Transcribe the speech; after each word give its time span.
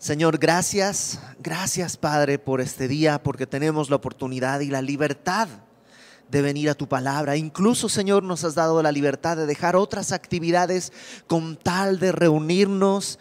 Señor, 0.00 0.38
gracias, 0.38 1.20
gracias 1.40 1.98
Padre 1.98 2.38
por 2.38 2.62
este 2.62 2.88
día, 2.88 3.22
porque 3.22 3.46
tenemos 3.46 3.90
la 3.90 3.96
oportunidad 3.96 4.60
y 4.60 4.70
la 4.70 4.80
libertad 4.80 5.46
de 6.30 6.40
venir 6.40 6.70
a 6.70 6.74
tu 6.74 6.88
palabra. 6.88 7.36
Incluso, 7.36 7.90
Señor, 7.90 8.22
nos 8.22 8.42
has 8.44 8.54
dado 8.54 8.82
la 8.82 8.92
libertad 8.92 9.36
de 9.36 9.44
dejar 9.44 9.76
otras 9.76 10.12
actividades 10.12 10.90
con 11.26 11.54
tal 11.54 11.98
de 11.98 12.12
reunirnos 12.12 13.18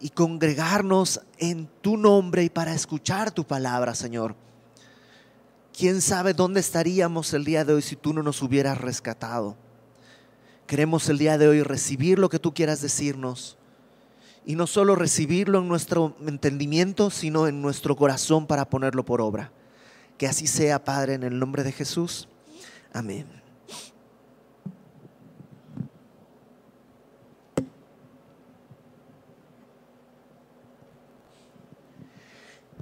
y 0.00 0.08
congregarnos 0.08 1.20
en 1.36 1.68
tu 1.82 1.98
nombre 1.98 2.44
y 2.44 2.48
para 2.48 2.72
escuchar 2.72 3.30
tu 3.30 3.46
palabra, 3.46 3.94
Señor. 3.94 4.34
¿Quién 5.76 6.00
sabe 6.00 6.32
dónde 6.32 6.60
estaríamos 6.60 7.34
el 7.34 7.44
día 7.44 7.66
de 7.66 7.74
hoy 7.74 7.82
si 7.82 7.94
tú 7.94 8.14
no 8.14 8.22
nos 8.22 8.40
hubieras 8.40 8.78
rescatado? 8.78 9.54
Queremos 10.66 11.10
el 11.10 11.18
día 11.18 11.36
de 11.36 11.48
hoy 11.48 11.62
recibir 11.62 12.18
lo 12.18 12.30
que 12.30 12.38
tú 12.38 12.54
quieras 12.54 12.80
decirnos 12.80 13.58
y 14.44 14.56
no 14.56 14.66
solo 14.66 14.96
recibirlo 14.96 15.60
en 15.60 15.68
nuestro 15.68 16.16
entendimiento, 16.26 17.10
sino 17.10 17.46
en 17.46 17.62
nuestro 17.62 17.96
corazón 17.96 18.46
para 18.46 18.68
ponerlo 18.68 19.04
por 19.04 19.20
obra. 19.20 19.52
Que 20.18 20.26
así 20.26 20.46
sea, 20.46 20.84
Padre, 20.84 21.14
en 21.14 21.22
el 21.22 21.38
nombre 21.38 21.62
de 21.62 21.72
Jesús. 21.72 22.28
Amén. 22.92 23.26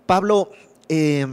Pablo 0.07 0.51
eh, 0.89 1.25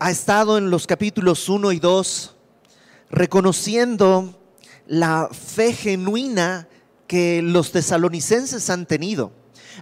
ha 0.00 0.10
estado 0.10 0.58
en 0.58 0.70
los 0.70 0.86
capítulos 0.86 1.48
1 1.48 1.70
y 1.70 1.78
2 1.78 2.34
reconociendo 3.10 4.34
la 4.88 5.28
fe 5.30 5.72
genuina 5.72 6.68
que 7.06 7.42
los 7.42 7.72
tesalonicenses 7.72 8.68
han 8.70 8.86
tenido. 8.86 9.32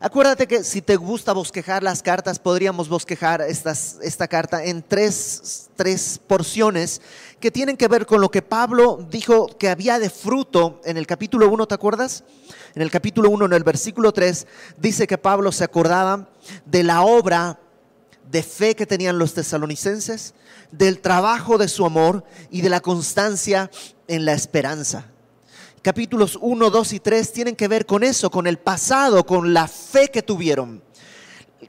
Acuérdate 0.01 0.49
que 0.49 0.65
si 0.65 0.83
te 0.83 0.97
gusta 0.97 1.33
bosquejar 1.33 1.83
las 1.83 2.03
cartas, 2.03 2.41
podríamos 2.41 2.89
bosquejar 2.89 3.43
esta 3.43 4.29
carta 4.29 4.65
en 4.65 4.83
tres, 4.83 5.71
tres 5.77 6.21
porciones 6.27 7.01
que 7.39 7.53
tienen 7.53 7.77
que 7.77 7.87
ver 7.87 8.05
con 8.05 8.21
lo 8.21 8.31
que 8.31 8.43
Pablo 8.43 9.07
dijo 9.09 9.47
que 9.47 9.69
había 9.69 10.01
de 10.01 10.11
fruto 10.11 10.81
en 10.85 10.97
el 10.97 11.07
capítulo 11.07 11.49
1, 11.49 11.67
¿te 11.69 11.75
acuerdas? 11.75 12.25
En 12.75 12.83
el 12.83 12.91
capítulo 12.91 13.31
1, 13.31 13.47
en 13.47 13.53
el 13.53 13.63
versículo 13.63 14.13
3, 14.13 14.47
dice 14.79 15.07
que 15.07 15.17
Pablo 15.17 15.53
se 15.53 15.63
acordaba 15.63 16.29
de 16.67 16.83
la 16.83 17.03
obra 17.03 17.61
de 18.31 18.43
fe 18.43 18.75
que 18.75 18.87
tenían 18.87 19.19
los 19.19 19.35
tesalonicenses, 19.35 20.35
del 20.73 21.01
trabajo 21.01 21.57
de 21.57 21.69
su 21.69 21.87
amor 21.87 22.25
y 22.51 22.63
de 22.63 22.71
la 22.71 22.81
constancia 22.81 23.71
en 24.09 24.25
la 24.25 24.33
esperanza 24.33 25.14
capítulos 25.85 26.39
1, 26.41 26.71
2 26.71 26.93
y 26.95 27.01
3 27.01 27.33
tienen 27.33 27.55
que 27.55 27.69
ver 27.69 27.85
con 27.85 28.03
eso, 28.03 28.31
con 28.31 28.47
el 28.47 28.57
pasado, 28.57 29.27
con 29.27 29.53
la 29.53 29.69
fe 29.69 30.09
que 30.09 30.23
tuvieron. 30.23 30.83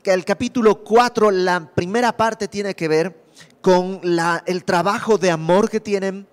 El 0.05 0.23
capítulo 0.23 0.83
4, 0.85 1.31
la 1.31 1.69
primera 1.75 2.16
parte 2.16 2.47
tiene 2.47 2.75
que 2.75 2.88
ver 2.88 3.25
con 3.59 3.99
el 4.45 4.63
trabajo 4.63 5.17
de 5.17 5.31
amor 5.31 5.69
que 5.69 5.81
tienen 5.81 6.27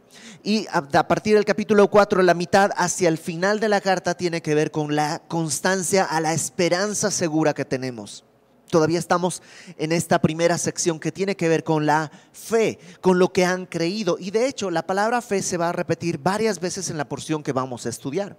y 0.44 0.66
a, 0.68 0.86
a 0.96 1.08
partir 1.08 1.34
del 1.34 1.44
capítulo 1.44 1.88
4, 1.88 2.22
la 2.22 2.34
mitad 2.34 2.70
hacia 2.76 3.08
el 3.08 3.18
final 3.18 3.58
de 3.58 3.68
la 3.68 3.80
carta 3.80 4.14
tiene 4.14 4.42
que 4.42 4.54
ver 4.54 4.70
con 4.70 4.94
la 4.94 5.20
constancia 5.26 6.04
a 6.04 6.20
la 6.20 6.34
esperanza 6.34 7.10
segura 7.10 7.52
que 7.52 7.64
tenemos. 7.64 8.24
Todavía 8.72 8.98
estamos 8.98 9.42
en 9.76 9.92
esta 9.92 10.18
primera 10.22 10.56
sección 10.56 10.98
que 10.98 11.12
tiene 11.12 11.36
que 11.36 11.46
ver 11.46 11.62
con 11.62 11.84
la 11.84 12.10
fe, 12.32 12.78
con 13.02 13.18
lo 13.18 13.30
que 13.30 13.44
han 13.44 13.66
creído. 13.66 14.16
Y 14.18 14.30
de 14.30 14.46
hecho, 14.48 14.70
la 14.70 14.86
palabra 14.86 15.20
fe 15.20 15.42
se 15.42 15.58
va 15.58 15.68
a 15.68 15.72
repetir 15.72 16.16
varias 16.16 16.58
veces 16.58 16.88
en 16.88 16.96
la 16.96 17.06
porción 17.06 17.42
que 17.42 17.52
vamos 17.52 17.84
a 17.84 17.90
estudiar. 17.90 18.34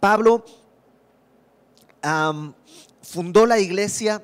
Pablo 0.00 0.44
fundó 3.00 3.46
la 3.46 3.58
iglesia, 3.58 4.22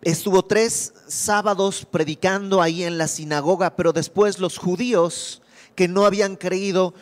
estuvo 0.00 0.42
tres 0.42 0.94
sábados 1.06 1.84
predicando 1.84 2.62
ahí 2.62 2.82
en 2.82 2.96
la 2.96 3.08
sinagoga, 3.08 3.76
pero 3.76 3.92
después 3.92 4.38
los 4.38 4.56
judíos 4.56 5.42
que 5.74 5.86
no 5.86 6.06
habían 6.06 6.36
creído 6.36 6.94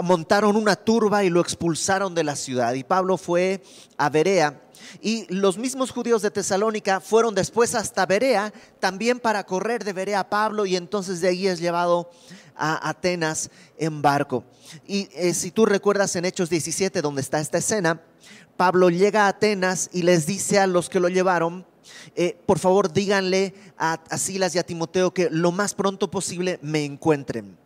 montaron 0.00 0.54
una 0.54 0.76
turba 0.76 1.24
y 1.24 1.28
lo 1.28 1.40
expulsaron 1.40 2.14
de 2.14 2.22
la 2.22 2.36
ciudad. 2.36 2.72
Y 2.74 2.84
Pablo 2.84 3.16
fue 3.16 3.64
a 3.96 4.08
Berea 4.08 4.61
y 5.00 5.26
los 5.32 5.58
mismos 5.58 5.90
judíos 5.90 6.22
de 6.22 6.30
Tesalónica 6.30 7.00
fueron 7.00 7.34
después 7.34 7.74
hasta 7.74 8.06
Berea, 8.06 8.52
también 8.80 9.20
para 9.20 9.44
correr 9.44 9.84
de 9.84 9.92
Berea 9.92 10.20
a 10.20 10.30
Pablo 10.30 10.66
y 10.66 10.76
entonces 10.76 11.20
de 11.20 11.28
ahí 11.28 11.46
es 11.46 11.60
llevado 11.60 12.10
a 12.56 12.88
Atenas 12.88 13.50
en 13.78 14.02
barco. 14.02 14.44
Y 14.86 15.08
eh, 15.12 15.34
si 15.34 15.50
tú 15.50 15.66
recuerdas 15.66 16.14
en 16.16 16.24
Hechos 16.24 16.50
17, 16.50 17.02
donde 17.02 17.20
está 17.22 17.40
esta 17.40 17.58
escena, 17.58 18.02
Pablo 18.56 18.90
llega 18.90 19.24
a 19.24 19.28
Atenas 19.28 19.90
y 19.92 20.02
les 20.02 20.26
dice 20.26 20.58
a 20.58 20.66
los 20.66 20.88
que 20.88 21.00
lo 21.00 21.08
llevaron, 21.08 21.66
eh, 22.14 22.38
por 22.46 22.58
favor 22.58 22.92
díganle 22.92 23.54
a, 23.76 23.94
a 24.08 24.18
Silas 24.18 24.54
y 24.54 24.58
a 24.58 24.66
Timoteo 24.66 25.12
que 25.12 25.28
lo 25.30 25.52
más 25.52 25.74
pronto 25.74 26.10
posible 26.10 26.58
me 26.62 26.84
encuentren. 26.84 27.56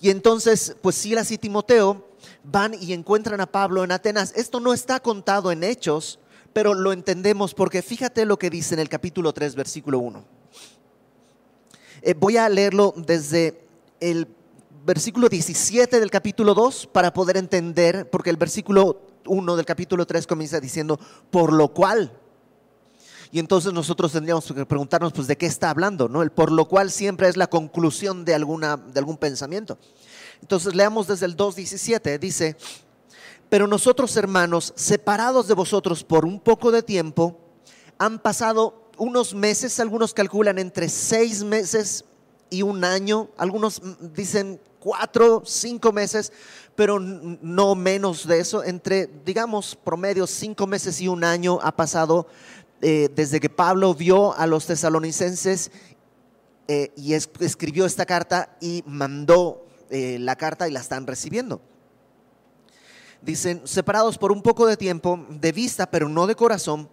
Y 0.00 0.10
entonces, 0.10 0.76
pues 0.80 0.96
Silas 0.96 1.30
y 1.30 1.38
Timoteo 1.38 2.08
van 2.42 2.74
y 2.80 2.92
encuentran 2.92 3.40
a 3.40 3.46
Pablo 3.46 3.84
en 3.84 3.92
Atenas. 3.92 4.32
Esto 4.34 4.60
no 4.60 4.72
está 4.72 5.00
contado 5.00 5.52
en 5.52 5.62
Hechos, 5.62 6.18
pero 6.52 6.74
lo 6.74 6.92
entendemos 6.92 7.54
porque 7.54 7.82
fíjate 7.82 8.24
lo 8.24 8.38
que 8.38 8.50
dice 8.50 8.74
en 8.74 8.80
el 8.80 8.88
capítulo 8.88 9.32
3, 9.32 9.54
versículo 9.54 9.98
1. 9.98 10.24
Eh, 12.02 12.14
voy 12.14 12.36
a 12.36 12.48
leerlo 12.48 12.94
desde 12.96 13.62
el 14.00 14.26
versículo 14.84 15.28
17 15.28 16.00
del 16.00 16.10
capítulo 16.10 16.54
2 16.54 16.88
para 16.92 17.12
poder 17.12 17.36
entender, 17.36 18.08
porque 18.10 18.30
el 18.30 18.36
versículo 18.36 19.02
1 19.26 19.56
del 19.56 19.66
capítulo 19.66 20.06
3 20.06 20.26
comienza 20.26 20.60
diciendo, 20.60 20.98
por 21.30 21.52
lo 21.52 21.68
cual. 21.68 22.12
Y 23.32 23.38
entonces 23.38 23.72
nosotros 23.72 24.12
tendríamos 24.12 24.52
que 24.52 24.66
preguntarnos, 24.66 25.12
pues, 25.12 25.28
¿de 25.28 25.36
qué 25.36 25.46
está 25.46 25.70
hablando? 25.70 26.08
¿no? 26.08 26.22
El 26.22 26.30
por 26.30 26.50
lo 26.50 26.66
cual 26.66 26.90
siempre 26.90 27.28
es 27.28 27.36
la 27.36 27.46
conclusión 27.46 28.24
de, 28.24 28.34
alguna, 28.34 28.76
de 28.76 28.98
algún 28.98 29.18
pensamiento. 29.18 29.78
Entonces 30.40 30.74
leamos 30.74 31.06
desde 31.06 31.26
el 31.26 31.36
2.17, 31.36 32.18
dice, 32.18 32.56
pero 33.50 33.66
nosotros, 33.66 34.16
hermanos, 34.16 34.72
separados 34.76 35.48
de 35.48 35.54
vosotros 35.54 36.04
por 36.04 36.24
un 36.24 36.40
poco 36.40 36.70
de 36.70 36.82
tiempo, 36.82 37.36
han 37.98 38.20
pasado 38.20 38.88
unos 38.96 39.34
meses, 39.34 39.80
algunos 39.80 40.14
calculan 40.14 40.58
entre 40.58 40.88
seis 40.88 41.42
meses 41.42 42.04
y 42.48 42.62
un 42.62 42.84
año, 42.84 43.28
algunos 43.36 43.82
dicen 44.14 44.60
cuatro, 44.78 45.42
cinco 45.44 45.92
meses, 45.92 46.32
pero 46.76 47.00
no 47.00 47.74
menos 47.74 48.26
de 48.26 48.38
eso, 48.38 48.62
entre, 48.62 49.10
digamos, 49.24 49.76
promedio 49.76 50.26
cinco 50.26 50.66
meses 50.66 51.00
y 51.00 51.08
un 51.08 51.24
año 51.24 51.58
ha 51.62 51.76
pasado 51.76 52.28
eh, 52.80 53.10
desde 53.14 53.40
que 53.40 53.50
Pablo 53.50 53.94
vio 53.94 54.32
a 54.34 54.46
los 54.46 54.66
tesalonicenses 54.66 55.72
eh, 56.68 56.92
y 56.96 57.14
escribió 57.14 57.84
esta 57.84 58.06
carta 58.06 58.56
y 58.60 58.84
mandó 58.86 59.66
eh, 59.90 60.18
la 60.20 60.36
carta 60.36 60.68
y 60.68 60.72
la 60.72 60.80
están 60.80 61.06
recibiendo. 61.06 61.60
Dicen, 63.22 63.62
separados 63.64 64.16
por 64.16 64.32
un 64.32 64.42
poco 64.42 64.66
de 64.66 64.76
tiempo, 64.76 65.26
de 65.28 65.52
vista, 65.52 65.90
pero 65.90 66.08
no 66.08 66.26
de 66.26 66.34
corazón, 66.34 66.88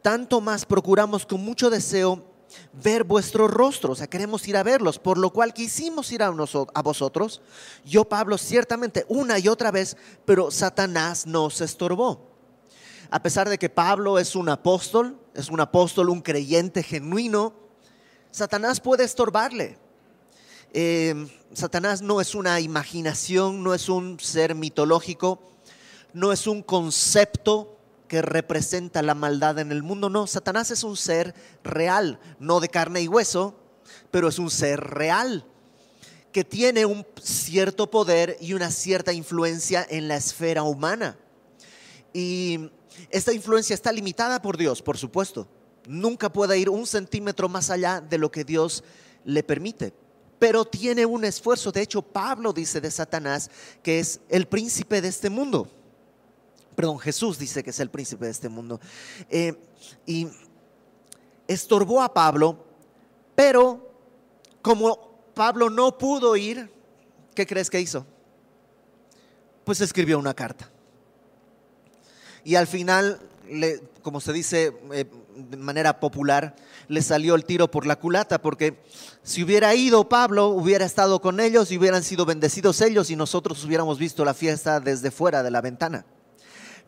tanto 0.00 0.40
más 0.40 0.64
procuramos 0.64 1.26
con 1.26 1.44
mucho 1.44 1.70
deseo 1.70 2.24
ver 2.72 3.04
vuestros 3.04 3.50
rostros, 3.50 3.92
o 3.92 3.94
sea, 3.96 4.06
queremos 4.06 4.46
ir 4.46 4.56
a 4.56 4.62
verlos, 4.62 4.98
por 4.98 5.18
lo 5.18 5.30
cual 5.30 5.54
quisimos 5.54 6.12
ir 6.12 6.22
a, 6.22 6.30
vosotros. 6.30 7.40
Yo, 7.84 8.04
Pablo, 8.04 8.38
ciertamente 8.38 9.04
una 9.08 9.38
y 9.38 9.48
otra 9.48 9.70
vez, 9.70 9.96
pero 10.24 10.50
Satanás 10.50 11.26
nos 11.26 11.60
estorbó. 11.60 12.30
A 13.10 13.22
pesar 13.22 13.48
de 13.48 13.58
que 13.58 13.68
Pablo 13.68 14.18
es 14.18 14.36
un 14.36 14.48
apóstol, 14.48 15.18
es 15.34 15.48
un 15.48 15.60
apóstol, 15.60 16.10
un 16.10 16.22
creyente 16.22 16.82
genuino, 16.82 17.54
Satanás 18.30 18.80
puede 18.80 19.04
estorbarle. 19.04 19.78
Eh, 20.72 21.28
Satanás 21.52 22.00
no 22.00 22.20
es 22.20 22.34
una 22.34 22.60
imaginación, 22.60 23.62
no 23.62 23.74
es 23.74 23.90
un 23.90 24.18
ser 24.20 24.54
mitológico 24.54 25.51
no 26.12 26.32
es 26.32 26.46
un 26.46 26.62
concepto 26.62 27.78
que 28.08 28.20
representa 28.20 29.00
la 29.00 29.14
maldad 29.14 29.58
en 29.58 29.72
el 29.72 29.82
mundo, 29.82 30.10
no, 30.10 30.26
Satanás 30.26 30.70
es 30.70 30.84
un 30.84 30.96
ser 30.96 31.34
real, 31.64 32.20
no 32.38 32.60
de 32.60 32.68
carne 32.68 33.00
y 33.00 33.08
hueso, 33.08 33.54
pero 34.10 34.28
es 34.28 34.38
un 34.38 34.50
ser 34.50 34.80
real 34.80 35.46
que 36.30 36.44
tiene 36.44 36.84
un 36.84 37.06
cierto 37.22 37.90
poder 37.90 38.36
y 38.40 38.54
una 38.54 38.70
cierta 38.70 39.12
influencia 39.12 39.86
en 39.88 40.08
la 40.08 40.16
esfera 40.16 40.62
humana. 40.62 41.16
Y 42.12 42.70
esta 43.10 43.32
influencia 43.32 43.74
está 43.74 43.92
limitada 43.92 44.42
por 44.42 44.56
Dios, 44.56 44.82
por 44.82 44.98
supuesto. 44.98 45.46
Nunca 45.86 46.32
puede 46.32 46.58
ir 46.58 46.68
un 46.68 46.86
centímetro 46.86 47.48
más 47.48 47.70
allá 47.70 48.00
de 48.00 48.18
lo 48.18 48.30
que 48.30 48.44
Dios 48.44 48.84
le 49.24 49.42
permite. 49.42 49.92
Pero 50.38 50.64
tiene 50.64 51.06
un 51.06 51.24
esfuerzo. 51.24 51.72
De 51.72 51.82
hecho, 51.82 52.02
Pablo 52.02 52.52
dice 52.52 52.80
de 52.80 52.90
Satanás 52.90 53.50
que 53.82 54.00
es 54.00 54.20
el 54.28 54.46
príncipe 54.46 55.00
de 55.00 55.08
este 55.08 55.30
mundo 55.30 55.68
perdón, 56.74 56.98
Jesús 56.98 57.38
dice 57.38 57.62
que 57.62 57.70
es 57.70 57.80
el 57.80 57.90
príncipe 57.90 58.24
de 58.24 58.30
este 58.30 58.48
mundo. 58.48 58.80
Eh, 59.28 59.54
y 60.06 60.28
estorbó 61.46 62.02
a 62.02 62.12
Pablo, 62.12 62.64
pero 63.34 63.90
como 64.60 65.22
Pablo 65.34 65.70
no 65.70 65.96
pudo 65.98 66.36
ir, 66.36 66.70
¿qué 67.34 67.46
crees 67.46 67.70
que 67.70 67.80
hizo? 67.80 68.06
Pues 69.64 69.80
escribió 69.80 70.18
una 70.18 70.34
carta. 70.34 70.70
Y 72.44 72.56
al 72.56 72.66
final 72.66 73.20
como 74.02 74.20
se 74.20 74.32
dice 74.32 74.72
eh, 74.92 75.04
de 75.36 75.56
manera 75.56 76.00
popular, 76.00 76.54
le 76.88 77.02
salió 77.02 77.34
el 77.34 77.44
tiro 77.44 77.70
por 77.70 77.86
la 77.86 77.96
culata, 77.96 78.40
porque 78.40 78.82
si 79.22 79.42
hubiera 79.42 79.74
ido 79.74 80.08
Pablo, 80.08 80.48
hubiera 80.48 80.84
estado 80.84 81.20
con 81.20 81.40
ellos 81.40 81.70
y 81.70 81.78
hubieran 81.78 82.02
sido 82.02 82.24
bendecidos 82.24 82.80
ellos 82.80 83.10
y 83.10 83.16
nosotros 83.16 83.64
hubiéramos 83.64 83.98
visto 83.98 84.24
la 84.24 84.34
fiesta 84.34 84.80
desde 84.80 85.10
fuera 85.10 85.42
de 85.42 85.50
la 85.50 85.60
ventana. 85.60 86.04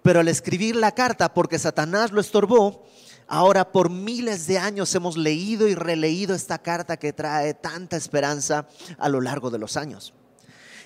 Pero 0.05 0.21
al 0.21 0.29
escribir 0.29 0.77
la 0.77 0.93
carta, 0.93 1.33
porque 1.33 1.59
Satanás 1.59 2.13
lo 2.13 2.21
estorbó, 2.21 2.85
ahora 3.27 3.73
por 3.73 3.89
miles 3.89 4.47
de 4.47 4.59
años 4.59 4.95
hemos 4.95 5.17
leído 5.17 5.67
y 5.67 5.75
releído 5.75 6.35
esta 6.35 6.59
carta 6.59 6.99
que 6.99 7.15
trae 7.15 7.55
tanta 7.55 7.97
esperanza 7.97 8.69
a 8.99 9.09
lo 9.09 9.23
largo 9.23 9.49
de 9.49 9.59
los 9.59 9.79
años. 9.79 10.13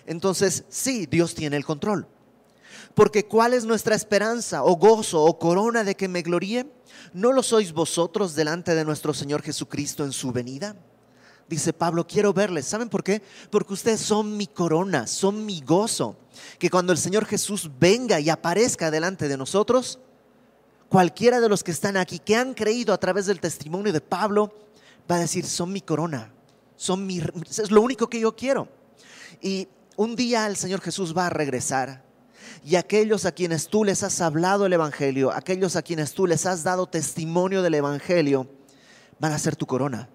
Entonces, 0.06 0.62
sí, 0.69 1.06
Dios 1.06 1.35
tiene 1.35 1.56
el 1.56 1.65
control. 1.65 2.06
Porque 2.94 3.26
¿cuál 3.26 3.55
es 3.55 3.65
nuestra 3.65 3.97
esperanza 3.97 4.62
o 4.62 4.76
gozo 4.76 5.25
o 5.25 5.37
corona 5.37 5.82
de 5.82 5.97
que 5.97 6.06
me 6.06 6.23
gloríe? 6.23 6.71
¿No 7.12 7.32
lo 7.32 7.43
sois 7.43 7.73
vosotros 7.73 8.37
delante 8.37 8.76
de 8.76 8.85
nuestro 8.85 9.12
Señor 9.12 9.43
Jesucristo 9.43 10.05
en 10.05 10.12
su 10.12 10.31
venida? 10.31 10.76
Dice 11.49 11.73
Pablo, 11.73 12.06
quiero 12.06 12.32
verles. 12.32 12.67
¿Saben 12.67 12.88
por 12.88 13.03
qué? 13.03 13.21
Porque 13.50 13.73
ustedes 13.73 14.00
son 14.00 14.37
mi 14.37 14.47
corona, 14.47 15.09
son 15.09 15.44
mi 15.44 15.61
gozo. 15.61 16.17
Que 16.58 16.70
cuando 16.70 16.93
el 16.93 16.99
Señor 16.99 17.25
Jesús 17.26 17.70
venga 17.79 18.20
y 18.20 18.31
aparezca 18.31 18.90
delante 18.90 19.29
de 19.29 19.37
nosotros, 19.37 19.99
cualquiera 20.88 21.40
de 21.40 21.49
los 21.49 21.62
que 21.62 21.70
están 21.70 21.96
aquí, 21.96 22.19
que 22.19 22.37
han 22.37 22.55
creído 22.55 22.93
a 22.93 22.99
través 22.99 23.26
del 23.26 23.40
testimonio 23.40 23.93
de 23.93 24.00
Pablo, 24.00 24.52
va 25.11 25.17
a 25.17 25.20
decir, 25.20 25.44
son 25.44 25.73
mi 25.73 25.81
corona, 25.81 26.32
son 26.76 27.06
mi, 27.06 27.20
es 27.49 27.70
lo 27.70 27.82
único 27.82 28.08
que 28.08 28.20
yo 28.20 28.35
quiero. 28.35 28.69
Y 29.40 29.69
un 29.96 30.17
día 30.17 30.46
el 30.46 30.56
Señor 30.56 30.81
Jesús 30.81 31.17
va 31.17 31.26
a 31.26 31.31
regresar 31.31 32.05
y 32.64 32.76
aquellos 32.76 33.25
a 33.25 33.32
quienes 33.32 33.69
tú 33.69 33.85
les 33.85 34.02
has 34.02 34.20
hablado 34.20 34.67
el 34.67 34.73
Evangelio, 34.73 35.32
aquellos 35.32 35.76
a 35.76 35.82
quienes 35.82 36.12
tú 36.12 36.26
les 36.26 36.46
has 36.46 36.64
dado 36.64 36.87
testimonio 36.87 37.62
del 37.62 37.75
Evangelio, 37.75 38.49
van 39.19 39.32
a 39.32 39.38
ser 39.38 39.56
tu 39.56 39.67
corona. 39.67 40.08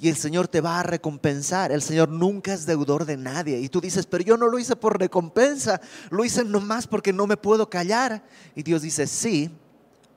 Y 0.00 0.08
el 0.08 0.16
Señor 0.16 0.48
te 0.48 0.60
va 0.60 0.80
a 0.80 0.82
recompensar. 0.82 1.72
El 1.72 1.82
Señor 1.82 2.08
nunca 2.08 2.52
es 2.52 2.66
deudor 2.66 3.04
de 3.04 3.16
nadie. 3.16 3.58
Y 3.60 3.68
tú 3.68 3.80
dices, 3.80 4.06
pero 4.06 4.24
yo 4.24 4.36
no 4.36 4.48
lo 4.48 4.58
hice 4.58 4.76
por 4.76 4.98
recompensa, 4.98 5.80
lo 6.10 6.24
hice 6.24 6.44
nomás 6.44 6.86
porque 6.86 7.12
no 7.12 7.26
me 7.26 7.36
puedo 7.36 7.70
callar. 7.70 8.24
Y 8.54 8.62
Dios 8.62 8.82
dice, 8.82 9.06
sí, 9.06 9.50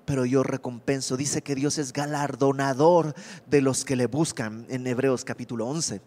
pero 0.06 0.25
yo 0.25 0.44
recompenso. 0.44 1.18
Dice 1.18 1.42
que 1.42 1.56
Dios 1.56 1.77
es 1.77 1.94
galardonador 1.94 3.13
de 3.48 3.62
los 3.62 3.86
que 3.86 3.95
le 3.95 4.07
buscan 4.07 4.66
en 4.69 4.88
Hebreos 4.88 5.24
capítulo 5.24 5.68
11. 5.68 6.01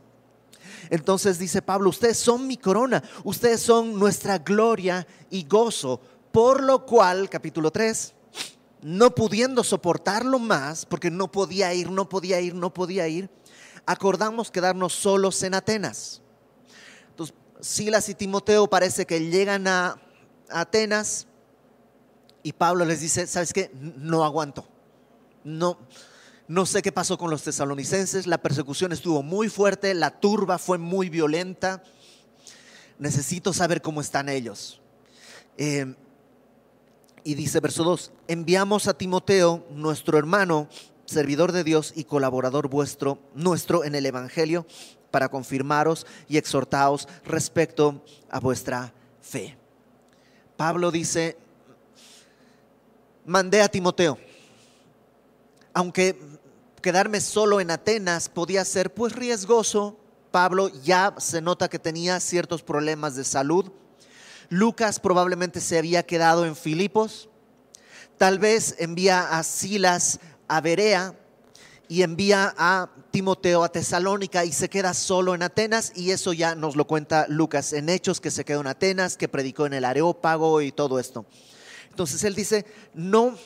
Entonces 0.91 1.39
dice 1.39 1.63
Pablo, 1.63 1.91
ustedes 1.91 2.19
son 2.19 2.47
mi 2.47 2.57
corona, 2.57 3.03
ustedes 3.25 3.61
son 3.61 3.99
nuestra 3.99 4.39
gloria 4.39 5.07
y 5.31 5.45
gozo, 5.45 6.01
por 6.33 6.63
lo 6.63 6.85
cual, 6.85 7.29
capítulo 7.31 7.71
3, 7.71 8.15
no 8.83 9.15
pudiendo 9.15 9.63
soportarlo 9.65 10.39
más, 10.39 10.85
porque 10.87 11.11
no 11.11 11.31
podía 11.31 11.73
ir, 11.73 11.91
no 11.91 12.09
podía 12.09 12.41
ir, 12.41 12.55
no 12.55 12.75
podía 12.75 13.09
ir, 13.09 13.31
acordamos 13.87 14.51
quedarnos 14.51 14.93
solos 14.93 15.43
en 15.43 15.55
Atenas. 15.55 16.21
Entonces, 17.11 17.37
Silas 17.61 18.09
y 18.09 18.15
Timoteo 18.15 18.69
parece 18.69 19.07
que 19.07 19.21
llegan 19.31 19.69
a 19.69 20.01
Atenas 20.51 21.29
y 22.43 22.53
Pablo 22.53 22.85
les 22.85 23.01
dice, 23.01 23.27
¿sabes 23.27 23.53
qué? 23.53 23.71
No 23.75 24.25
aguanto. 24.25 24.67
No, 25.45 25.79
no 26.49 26.67
sé 26.67 26.83
qué 26.83 26.91
pasó 26.91 27.17
con 27.19 27.31
los 27.31 27.45
tesalonicenses, 27.45 28.27
la 28.27 28.39
persecución 28.39 28.93
estuvo 28.93 29.23
muy 29.23 29.49
fuerte, 29.49 29.95
la 29.95 30.19
turba 30.21 30.59
fue 30.59 30.79
muy 30.79 31.09
violenta. 31.09 31.85
Necesito 32.99 33.53
saber 33.53 33.81
cómo 33.81 34.01
están 34.01 34.29
ellos. 34.29 34.81
Eh, 35.57 35.95
y 37.25 37.35
dice 37.35 37.61
verso 37.61 37.85
2, 37.85 38.13
enviamos 38.29 38.89
a 38.89 38.95
Timoteo, 38.95 39.67
nuestro 39.71 40.19
hermano, 40.19 40.69
servidor 41.05 41.53
de 41.53 41.65
Dios 41.65 41.93
y 41.95 42.05
colaborador 42.05 42.69
vuestro, 42.69 43.19
nuestro 43.35 43.85
en 43.85 43.95
el 43.95 44.07
Evangelio, 44.07 44.67
para 45.11 45.29
confirmaros 45.29 46.07
y 46.29 46.39
exhortaos 46.39 47.07
respecto 47.25 48.03
a 48.31 48.41
vuestra 48.41 48.93
fe. 49.21 49.57
Pablo 50.57 50.91
dice, 50.91 51.37
mandé 53.25 53.63
a 53.63 53.69
Timoteo, 53.69 54.19
aunque 55.75 56.19
quedarme 56.81 57.21
solo 57.21 57.61
en 57.61 57.71
Atenas 57.71 58.29
podía 58.29 58.65
ser 58.65 58.93
pues 58.93 59.15
riesgoso. 59.15 59.97
Pablo 60.31 60.69
ya 60.83 61.15
se 61.19 61.41
nota 61.41 61.69
que 61.69 61.79
tenía 61.79 62.19
ciertos 62.21 62.63
problemas 62.63 63.17
de 63.17 63.25
salud. 63.25 63.71
Lucas 64.53 65.01
probablemente 65.01 65.63
se 65.63 65.79
había 65.79 66.03
quedado 66.03 66.45
en 66.45 66.55
Filipos. 66.55 67.31
Tal 68.19 68.39
vez 68.39 68.77
envía 68.79 69.39
a 69.39 69.43
Silas 69.45 70.21
a 70.47 70.61
Berea 70.61 71.19
y 71.89 72.03
envía 72.03 72.55
a 72.59 72.91
Timoteo 73.13 73.65
a 73.65 73.73
Tesalónica 73.73 74.45
y 74.45 74.53
se 74.53 74.69
queda 74.69 74.93
solo 74.93 75.35
en 75.35 75.43
Atenas 75.43 75.95
y 75.97 76.11
eso 76.11 76.35
ya 76.35 76.55
nos 76.55 76.77
lo 76.77 76.87
cuenta 76.87 77.25
Lucas 77.31 77.73
en 77.73 77.89
Hechos 77.89 78.21
que 78.21 78.31
se 78.31 78.45
quedó 78.45 78.61
en 78.61 78.67
Atenas, 78.67 79.17
que 79.17 79.27
predicó 79.27 79.65
en 79.65 79.73
el 79.73 79.87
Areópago 79.87 80.61
y 80.61 80.71
todo 80.71 80.99
esto. 80.99 81.25
Entonces 81.89 82.23
él 82.23 82.35
dice, 82.35 82.67
no, 82.93 83.39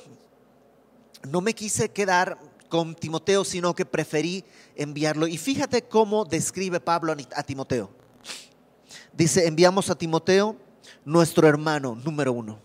no 1.30 1.40
me 1.40 1.54
quise 1.54 1.90
quedar 1.90 2.36
con 2.68 2.96
Timoteo, 2.96 3.44
sino 3.44 3.76
que 3.76 3.86
preferí 3.86 4.44
enviarlo. 4.74 5.28
Y 5.28 5.38
fíjate 5.38 5.82
cómo 5.82 6.24
describe 6.24 6.80
Pablo 6.80 7.14
a 7.36 7.42
Timoteo. 7.44 7.90
Dice, 9.12 9.46
enviamos 9.46 9.88
a 9.88 9.94
Timoteo, 9.94 10.65
nuestro 11.04 11.46
hermano 11.48 11.98
número 12.04 12.32
uno. 12.32 12.58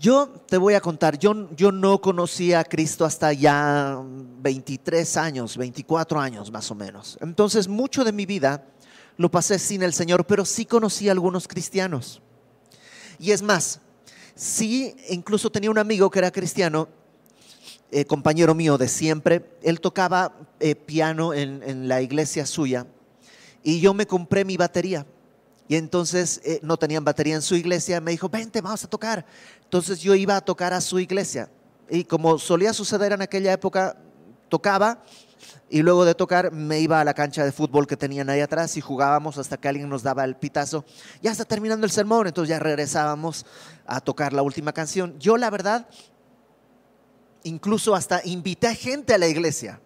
Yo 0.00 0.28
te 0.48 0.56
voy 0.56 0.74
a 0.74 0.80
contar, 0.80 1.18
yo, 1.18 1.48
yo 1.54 1.70
no 1.70 2.00
conocía 2.00 2.60
a 2.60 2.64
Cristo 2.64 3.04
hasta 3.04 3.32
ya 3.32 4.00
23 4.02 5.16
años, 5.16 5.56
24 5.56 6.20
años 6.20 6.50
más 6.50 6.70
o 6.70 6.74
menos. 6.74 7.16
Entonces 7.20 7.68
mucho 7.68 8.02
de 8.02 8.12
mi 8.12 8.26
vida 8.26 8.64
lo 9.16 9.30
pasé 9.30 9.58
sin 9.58 9.82
el 9.82 9.92
Señor, 9.92 10.26
pero 10.26 10.44
sí 10.44 10.66
conocí 10.66 11.08
a 11.08 11.12
algunos 11.12 11.46
cristianos. 11.46 12.20
Y 13.18 13.30
es 13.30 13.42
más, 13.42 13.80
sí, 14.34 14.94
incluso 15.08 15.50
tenía 15.50 15.70
un 15.70 15.78
amigo 15.78 16.10
que 16.10 16.18
era 16.18 16.30
cristiano 16.32 16.88
eh, 17.92 18.04
compañero 18.04 18.52
mío 18.52 18.78
de 18.78 18.88
siempre, 18.88 19.44
él 19.62 19.80
tocaba 19.80 20.32
eh, 20.58 20.74
piano 20.74 21.32
en, 21.32 21.86
la 21.86 22.02
iglesia 22.02 22.44
suya 22.44 22.84
y 23.62 23.78
yo 23.80 23.94
me 23.94 24.06
compré 24.06 24.44
mi 24.44 24.56
batería. 24.56 25.06
Y 25.68 25.76
entonces 25.76 26.40
eh, 26.44 26.60
no 26.62 26.76
tenían 26.76 27.04
batería 27.04 27.34
en 27.34 27.42
su 27.42 27.56
iglesia, 27.56 28.00
me 28.00 28.12
dijo, 28.12 28.28
vente, 28.28 28.60
vamos 28.60 28.84
a 28.84 28.88
tocar. 28.88 29.26
Entonces 29.64 30.00
yo 30.00 30.14
iba 30.14 30.36
a 30.36 30.40
tocar 30.40 30.72
a 30.72 30.80
su 30.80 30.98
iglesia. 30.98 31.50
Y 31.90 32.04
como 32.04 32.38
solía 32.38 32.72
suceder 32.72 33.12
en 33.12 33.22
aquella 33.22 33.52
época, 33.52 33.96
tocaba 34.48 35.02
y 35.68 35.82
luego 35.82 36.04
de 36.04 36.14
tocar 36.14 36.52
me 36.52 36.80
iba 36.80 37.00
a 37.00 37.04
la 37.04 37.14
cancha 37.14 37.44
de 37.44 37.52
fútbol 37.52 37.86
que 37.86 37.96
tenían 37.96 38.30
ahí 38.30 38.40
atrás 38.40 38.76
y 38.76 38.80
jugábamos 38.80 39.38
hasta 39.38 39.56
que 39.56 39.68
alguien 39.68 39.88
nos 39.88 40.02
daba 40.02 40.24
el 40.24 40.36
pitazo. 40.36 40.84
Ya 41.22 41.32
está 41.32 41.44
terminando 41.44 41.84
el 41.84 41.90
sermón, 41.90 42.26
entonces 42.26 42.50
ya 42.50 42.58
regresábamos 42.58 43.44
a 43.86 44.00
tocar 44.00 44.32
la 44.32 44.42
última 44.42 44.72
canción. 44.72 45.18
Yo 45.18 45.36
la 45.36 45.50
verdad 45.50 45.88
incluso 47.42 47.94
hasta 47.94 48.20
invité 48.24 48.74
gente 48.74 49.14
a 49.14 49.18
la 49.18 49.28
iglesia 49.28 49.80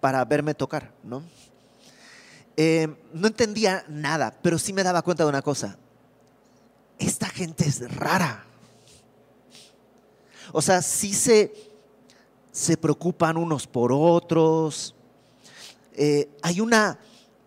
para 0.00 0.24
verme 0.24 0.54
tocar, 0.54 0.92
¿no? 1.02 1.22
Eh, 2.56 2.88
no 3.12 3.26
entendía 3.26 3.84
nada, 3.88 4.34
pero 4.42 4.58
sí 4.58 4.72
me 4.72 4.82
daba 4.82 5.02
cuenta 5.02 5.24
de 5.24 5.28
una 5.28 5.42
cosa. 5.42 5.76
Esta 6.98 7.28
gente 7.28 7.66
es 7.68 7.94
rara. 7.94 8.44
O 10.52 10.62
sea, 10.62 10.80
sí 10.80 11.12
se, 11.12 11.52
se 12.52 12.76
preocupan 12.76 13.36
unos 13.36 13.66
por 13.66 13.92
otros. 13.92 14.94
Eh, 15.94 16.30
hay, 16.42 16.60
una, 16.60 16.98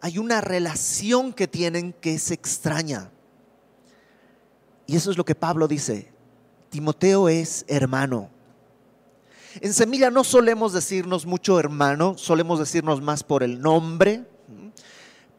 hay 0.01 0.19
una 0.19 0.41
relación 0.41 1.33
que 1.33 1.47
tienen 1.47 1.93
que 1.93 2.13
es 2.15 2.29
extraña. 2.29 3.09
Y 4.85 4.95
eso 4.95 5.09
es 5.11 5.17
lo 5.17 5.25
que 5.25 5.35
Pablo 5.35 5.67
dice. 5.67 6.11
Timoteo 6.69 7.29
es 7.29 7.65
hermano. 7.67 8.29
En 9.61 9.73
Semilla 9.73 10.11
no 10.11 10.23
solemos 10.23 10.73
decirnos 10.73 11.25
mucho 11.25 11.59
hermano, 11.59 12.17
solemos 12.17 12.59
decirnos 12.59 13.01
más 13.01 13.23
por 13.23 13.41
el 13.41 13.61
nombre, 13.61 14.25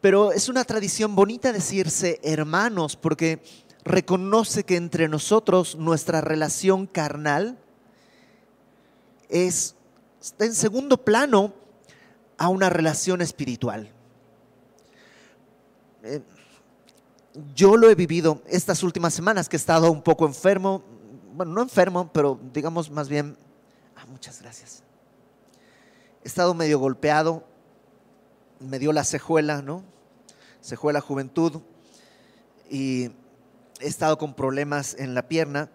pero 0.01 0.31
es 0.31 0.49
una 0.49 0.65
tradición 0.65 1.15
bonita 1.15 1.53
decirse 1.53 2.19
hermanos 2.23 2.95
porque 2.95 3.41
reconoce 3.83 4.63
que 4.63 4.75
entre 4.75 5.07
nosotros 5.07 5.75
nuestra 5.75 6.21
relación 6.21 6.87
carnal 6.87 7.57
es 9.29 9.75
está 10.19 10.45
en 10.45 10.53
segundo 10.53 10.97
plano 10.97 11.53
a 12.37 12.49
una 12.49 12.69
relación 12.69 13.21
espiritual. 13.21 13.89
Eh, 16.03 16.21
yo 17.55 17.77
lo 17.77 17.89
he 17.89 17.95
vivido 17.95 18.41
estas 18.47 18.83
últimas 18.83 19.13
semanas 19.13 19.47
que 19.47 19.55
he 19.55 19.59
estado 19.59 19.91
un 19.91 20.01
poco 20.01 20.25
enfermo, 20.25 20.83
bueno, 21.33 21.53
no 21.53 21.61
enfermo, 21.61 22.09
pero 22.11 22.39
digamos 22.53 22.89
más 22.89 23.07
bien 23.07 23.37
muchas 24.09 24.41
gracias. 24.41 24.83
He 26.23 26.27
estado 26.27 26.53
medio 26.53 26.79
golpeado, 26.79 27.43
me 28.59 28.77
dio 28.77 28.91
la 28.91 29.03
cejuela, 29.03 29.61
¿no? 29.61 29.83
se 30.61 30.77
fue 30.77 30.93
la 30.93 31.01
juventud 31.01 31.61
y 32.69 33.05
he 33.79 33.87
estado 33.87 34.17
con 34.17 34.33
problemas 34.33 34.95
en 34.97 35.13
la 35.13 35.27
pierna. 35.27 35.69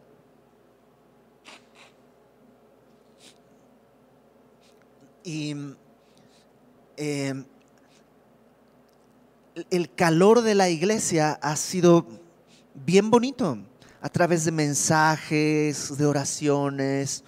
Y 5.24 5.56
em, 6.96 7.44
el 9.70 9.94
calor 9.94 10.42
de 10.42 10.54
la 10.54 10.70
iglesia 10.70 11.32
ha 11.42 11.56
sido 11.56 12.06
bien 12.74 13.10
bonito 13.10 13.58
a 14.00 14.08
través 14.08 14.44
de 14.44 14.52
mensajes, 14.52 15.98
de 15.98 16.06
oraciones, 16.06 17.24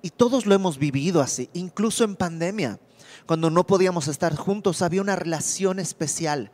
y 0.00 0.10
todos 0.10 0.46
lo 0.46 0.54
hemos 0.54 0.78
vivido 0.78 1.20
así, 1.20 1.50
incluso 1.52 2.04
en 2.04 2.16
pandemia, 2.16 2.80
cuando 3.26 3.50
no 3.50 3.66
podíamos 3.66 4.08
estar 4.08 4.34
juntos, 4.34 4.82
había 4.82 5.00
una 5.00 5.14
relación 5.14 5.78
especial 5.78 6.50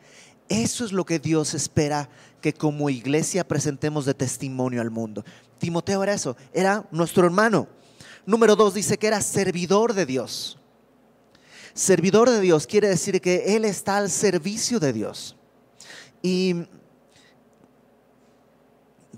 eso 0.49 0.85
es 0.85 0.93
lo 0.93 1.05
que 1.05 1.19
Dios 1.19 1.55
espera 1.55 2.09
que 2.41 2.55
como 2.55 2.89
iglesia 2.89 3.47
presentemos 3.47 4.07
de 4.07 4.15
testimonio 4.15 4.81
al 4.81 4.91
mundo. 4.91 5.25
Timoteo 5.59 6.03
era 6.03 6.15
eso, 6.15 6.37
era 6.53 6.87
nuestro 6.91 7.27
hermano. 7.27 7.69
Número 8.25 8.57
dos 8.57 8.75
dice 8.75 8.99
que 8.99 9.07
era 9.07 9.21
servidor 9.21 9.93
de 9.95 10.07
Dios. 10.07 10.59
Servidor 11.75 12.31
de 12.31 12.41
Dios 12.41 12.67
quiere 12.67 12.89
decir 12.89 13.21
que 13.21 13.57
Él 13.57 13.65
está 13.65 13.99
al 13.99 14.11
servicio 14.11 14.81
de 14.81 14.93
Dios. 14.93 15.37
Y 16.23 16.67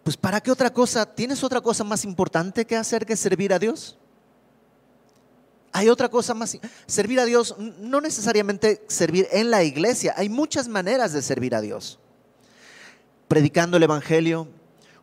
pues 0.02 0.16
¿para 0.16 0.40
qué 0.40 0.50
otra 0.50 0.72
cosa? 0.72 1.06
¿Tienes 1.06 1.44
otra 1.44 1.60
cosa 1.60 1.84
más 1.84 2.04
importante 2.04 2.66
que 2.66 2.76
hacer 2.76 3.06
que 3.06 3.16
servir 3.16 3.52
a 3.52 3.58
Dios? 3.58 3.98
Hay 5.72 5.88
otra 5.88 6.08
cosa 6.08 6.34
más. 6.34 6.58
Servir 6.86 7.20
a 7.20 7.24
Dios, 7.24 7.54
no 7.58 8.00
necesariamente 8.00 8.82
servir 8.88 9.28
en 9.30 9.50
la 9.50 9.62
iglesia, 9.62 10.14
hay 10.16 10.28
muchas 10.28 10.68
maneras 10.68 11.12
de 11.12 11.22
servir 11.22 11.54
a 11.54 11.60
Dios. 11.60 11.98
Predicando 13.28 13.76
el 13.76 13.84
Evangelio, 13.84 14.48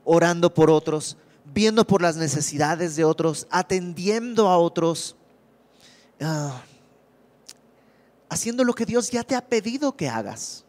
orando 0.03 0.53
por 0.53 0.69
otros, 0.69 1.17
viendo 1.53 1.87
por 1.87 2.01
las 2.01 2.17
necesidades 2.17 2.95
de 2.95 3.05
otros, 3.05 3.47
atendiendo 3.49 4.49
a 4.49 4.57
otros, 4.57 5.15
ah, 6.19 6.61
haciendo 8.29 8.65
lo 8.65 8.73
que 8.73 8.85
Dios 8.85 9.09
ya 9.09 9.23
te 9.23 9.35
ha 9.35 9.41
pedido 9.41 9.95
que 9.95 10.09
hagas. 10.09 10.65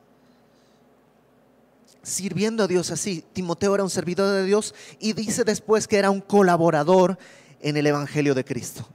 Sirviendo 2.05 2.63
a 2.63 2.69
Dios 2.69 2.93
así. 2.93 3.25
Timoteo 3.33 3.75
era 3.75 3.83
un 3.83 3.91
servidor 3.91 4.33
de 4.33 4.45
Dios 4.45 4.75
y 5.01 5.13
dice 5.13 5.43
después 5.43 5.89
que 5.89 5.99
era 5.99 6.11
un 6.11 6.21
colaborador 6.21 7.19
en 7.61 7.77
el 7.77 7.87
Evangelio 7.89 8.35
de 8.35 8.45
Cristo. 8.45 8.89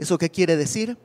¿Eso 0.00 0.16
qué 0.16 0.30
quiere 0.30 0.56
decir? 0.56 0.96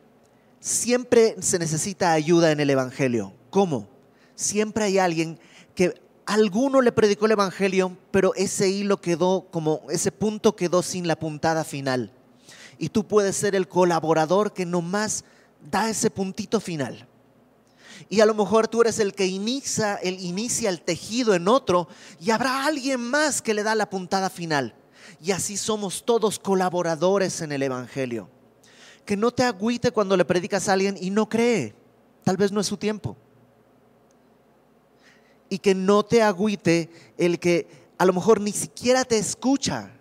Siempre 0.61 1.35
se 1.41 1.59
necesita 1.59 2.13
ayuda 2.13 2.53
en 2.53 2.61
el 2.61 2.69
Evangelio. 2.69 3.33
¿Cómo? 3.49 3.89
Siempre 4.35 4.85
hay 4.85 4.99
alguien 4.99 5.37
que 5.75 6.01
alguno 6.25 6.79
le 6.79 6.93
predicó 6.93 7.25
el 7.25 7.33
Evangelio, 7.33 7.97
pero 8.11 8.33
ese 8.35 8.69
hilo 8.69 9.01
quedó 9.01 9.49
como, 9.51 9.81
ese 9.89 10.13
punto 10.13 10.55
quedó 10.55 10.81
sin 10.81 11.09
la 11.09 11.19
puntada 11.19 11.65
final. 11.65 12.13
Y 12.77 12.87
tú 12.87 13.05
puedes 13.05 13.35
ser 13.35 13.53
el 13.53 13.67
colaborador 13.67 14.53
que 14.53 14.65
nomás 14.65 15.25
da 15.69 15.89
ese 15.89 16.09
puntito 16.09 16.61
final. 16.61 17.05
Y 18.07 18.21
a 18.21 18.25
lo 18.25 18.33
mejor 18.33 18.69
tú 18.69 18.79
eres 18.79 18.99
el 18.99 19.13
que 19.13 19.27
inicia 19.27 19.95
el, 19.95 20.21
inicia 20.21 20.69
el 20.69 20.79
tejido 20.79 21.33
en 21.33 21.49
otro 21.49 21.89
y 22.21 22.31
habrá 22.31 22.65
alguien 22.65 23.01
más 23.01 23.41
que 23.41 23.53
le 23.53 23.63
da 23.63 23.75
la 23.75 23.89
puntada 23.89 24.29
final. 24.29 24.73
Y 25.21 25.31
así 25.31 25.57
somos 25.57 26.05
todos 26.05 26.39
colaboradores 26.39 27.41
en 27.41 27.51
el 27.51 27.61
Evangelio 27.61 28.29
que 29.05 29.15
no 29.15 29.31
te 29.31 29.43
agüite 29.43 29.91
cuando 29.91 30.17
le 30.17 30.25
predicas 30.25 30.67
a 30.67 30.73
alguien 30.73 30.97
y 30.99 31.11
no 31.11 31.29
cree. 31.29 31.75
Tal 32.23 32.37
vez 32.37 32.51
no 32.51 32.59
es 32.59 32.67
su 32.67 32.77
tiempo. 32.77 33.15
Y 35.47 35.59
que 35.59 35.75
no 35.75 36.03
te 36.03 36.23
agüite 36.23 36.89
el 37.17 37.39
que 37.39 37.67
a 37.97 38.05
lo 38.05 38.13
mejor 38.13 38.41
ni 38.41 38.51
siquiera 38.51 39.05
te 39.05 39.17
escucha. 39.17 39.91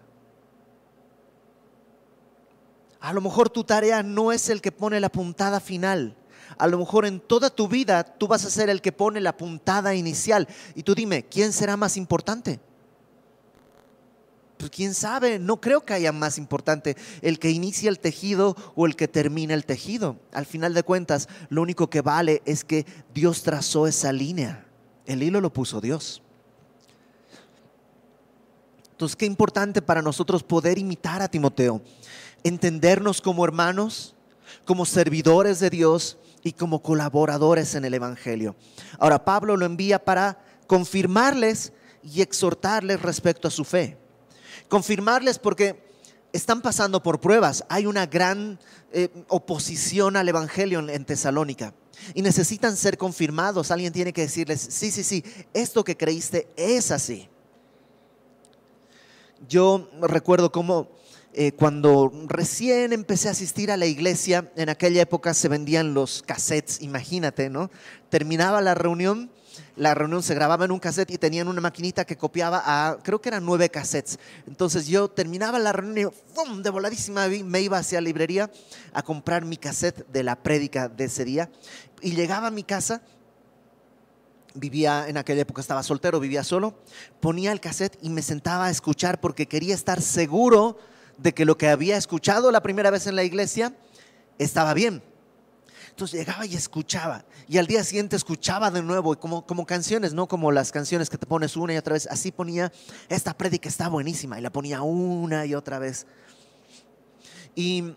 A 2.99 3.13
lo 3.13 3.21
mejor 3.21 3.51
tu 3.51 3.63
tarea 3.63 4.03
no 4.03 4.33
es 4.33 4.49
el 4.49 4.63
que 4.63 4.73
pone 4.73 4.99
la 4.99 5.11
puntada 5.11 5.61
final. 5.61 6.17
A 6.57 6.67
lo 6.67 6.79
mejor 6.79 7.05
en 7.05 7.21
toda 7.21 7.51
tu 7.51 7.69
vida 7.69 8.05
tú 8.05 8.27
vas 8.27 8.45
a 8.47 8.51
ser 8.51 8.71
el 8.71 8.81
que 8.81 8.93
pone 8.93 9.21
la 9.21 9.37
puntada 9.37 9.95
inicial. 9.95 10.49
Y 10.75 10.83
tú 10.83 10.95
dime, 10.95 11.25
¿quién 11.25 11.53
será 11.53 11.77
más 11.77 11.99
importante? 11.99 12.61
Pues 14.65 14.73
quién 14.75 14.95
sabe, 14.95 15.39
no 15.39 15.61
creo 15.61 15.85
que 15.85 15.93
haya 15.93 16.11
más 16.11 16.39
importante 16.39 16.97
el 17.21 17.39
que 17.39 17.51
inicia 17.51 17.91
el 17.91 17.99
tejido 17.99 18.57
o 18.75 18.87
el 18.87 18.97
que 18.97 19.09
termina 19.09 19.53
el 19.53 19.67
tejido. 19.67 20.17
Al 20.33 20.47
final 20.47 20.73
de 20.73 20.83
cuentas, 20.83 21.29
lo 21.51 21.61
único 21.61 21.91
que 21.91 22.01
vale 22.01 22.41
es 22.47 22.65
que 22.65 22.87
Dios 23.13 23.43
trazó 23.43 23.87
esa 23.87 24.11
línea. 24.11 24.65
El 25.05 25.23
hilo 25.23 25.43
lo 25.43 25.53
puso 25.53 25.83
Dios. 25.83 26.23
Entonces, 28.93 29.17
qué 29.17 29.27
importante 29.27 29.83
para 29.83 30.01
nosotros 30.01 30.43
poder 30.43 30.79
imitar 30.79 31.21
a 31.21 31.29
Timoteo, 31.29 31.83
entendernos 32.43 33.21
como 33.21 33.45
hermanos, 33.45 34.15
como 34.65 34.87
servidores 34.87 35.61
de 35.61 35.69
Dios 35.69 36.17
y 36.43 36.53
como 36.53 36.81
colaboradores 36.81 37.75
en 37.75 37.85
el 37.85 37.93
Evangelio. 37.93 38.57
Ahora, 38.99 39.27
Pablo 39.27 39.59
lo 39.59 39.67
envía 39.67 40.03
para 40.03 40.43
confirmarles 40.67 41.75
y 42.03 42.23
exhortarles 42.23 43.03
respecto 43.03 43.47
a 43.47 43.51
su 43.51 43.65
fe 43.67 43.99
confirmarles 44.75 45.39
porque 45.39 45.85
están 46.33 46.61
pasando 46.61 47.01
por 47.01 47.21
pruebas. 47.21 47.65
Hay 47.69 47.87
una 47.87 48.07
gran 48.07 48.59
eh, 48.93 49.09
oposición 49.29 50.17
al 50.17 50.29
Evangelio 50.29 50.81
en, 50.81 51.05
Tesalónica 51.05 51.75
y 52.13 52.23
necesitan 52.23 52.77
ser 52.77 52.99
confirmados. 52.99 53.71
Alguien 53.71 53.93
tiene 53.93 54.13
que 54.13 54.23
decirles, 54.23 54.67
sí, 54.69 54.91
sí, 54.91 55.05
sí, 55.05 55.25
esto 55.53 55.85
que 55.85 55.97
creíste 55.97 56.49
es 56.57 56.91
así. 56.91 57.29
Yo 59.49 59.89
recuerdo 60.01 60.51
cómo 60.51 60.89
eh, 61.35 61.53
cuando 61.53 62.13
recién 62.27 62.93
empecé 62.93 63.29
a 63.29 63.33
asistir 63.33 63.71
a 63.71 63.77
la 63.77 63.87
iglesia, 63.87 64.53
en 64.57 64.69
aquella 64.69 65.03
época 65.03 65.35
se 65.35 65.49
vendían 65.49 65.93
los 65.93 66.23
cassettes, 66.23 66.81
imagínate, 66.81 67.51
¿no? 67.51 67.71
Terminaba 68.09 68.61
la 68.61 68.75
reunión 68.75 69.31
la 69.77 69.95
reunión 69.95 70.23
se 70.23 70.35
grababa 70.35 70.65
en 70.65 70.71
un 70.71 70.79
cassette 70.79 71.11
y 71.11 71.19
tenían 71.19 71.49
una 71.49 71.61
maquinita 71.61 72.05
que 72.05 72.17
copiaba 72.17 72.63
a, 72.65 72.99
creo 73.03 73.21
que 73.21 73.29
eran 73.29 73.45
nueve 73.45 73.69
cassettes. 73.69 74.19
Entonces 74.47 74.87
yo 74.87 75.09
terminaba 75.09 75.59
la 75.59 75.73
reunión 75.73 76.13
y 76.13 76.63
de 76.63 76.71
voladísima 76.71 77.27
me 77.29 77.61
iba 77.61 77.79
hacia 77.79 78.01
la 78.01 78.05
librería 78.05 78.51
a 78.93 79.03
comprar 79.03 79.45
mi 79.45 79.57
cassette 79.57 80.07
de 80.09 80.23
la 80.23 80.37
prédica 80.37 80.89
de 80.89 81.05
ese 81.05 81.25
día. 81.25 81.51
Y 82.01 82.13
llegaba 82.13 82.49
a 82.49 82.51
mi 82.51 82.63
casa, 82.63 83.03
vivía 84.55 85.09
en 85.09 85.17
aquella 85.17 85.43
época, 85.43 85.61
estaba 85.61 85.83
soltero, 85.83 86.21
vivía 86.21 86.45
solo, 86.45 86.79
ponía 87.21 87.53
el 87.53 87.61
cassette 87.61 87.99
y 88.03 88.11
me 88.11 88.23
sentaba 88.23 88.67
a 88.67 88.71
escuchar 88.71 89.21
porque 89.21 89.47
quería 89.47 89.75
estar 89.75 90.01
seguro 90.01 90.79
de 91.19 91.33
que 91.33 91.45
lo 91.45 91.57
que 91.57 91.69
había 91.69 91.97
escuchado 91.97 92.51
la 92.51 92.63
primera 92.63 92.91
vez 92.91 93.07
en 93.07 93.17
la 93.17 93.25
iglesia 93.25 93.75
estaba 94.39 94.75
bien. 94.75 95.03
Entonces 95.91 96.19
llegaba 96.19 96.45
y 96.45 96.57
escuchaba. 96.57 97.25
Y 97.47 97.59
al 97.59 97.69
día 97.69 97.85
siguiente 97.85 98.17
escuchaba 98.17 98.71
de 98.71 98.83
nuevo, 98.83 99.17
como, 99.17 99.47
como 99.47 99.65
canciones, 99.65 100.13
no 100.13 100.27
como 100.27 100.51
las 100.51 100.73
canciones 100.73 101.09
que 101.09 101.19
te 101.19 101.27
pones 101.27 101.57
una 101.57 101.75
y 101.75 101.77
otra 101.77 101.93
vez. 101.93 102.09
Así 102.11 102.33
ponía, 102.33 102.73
esta 103.09 103.33
prédica 103.33 103.69
está 103.69 103.89
buenísima. 103.89 104.39
Y 104.39 104.43
la 104.43 104.51
ponía 104.51 104.83
una 104.83 105.47
y 105.47 105.55
otra 105.55 105.79
vez. 105.79 106.07
Y 107.55 107.95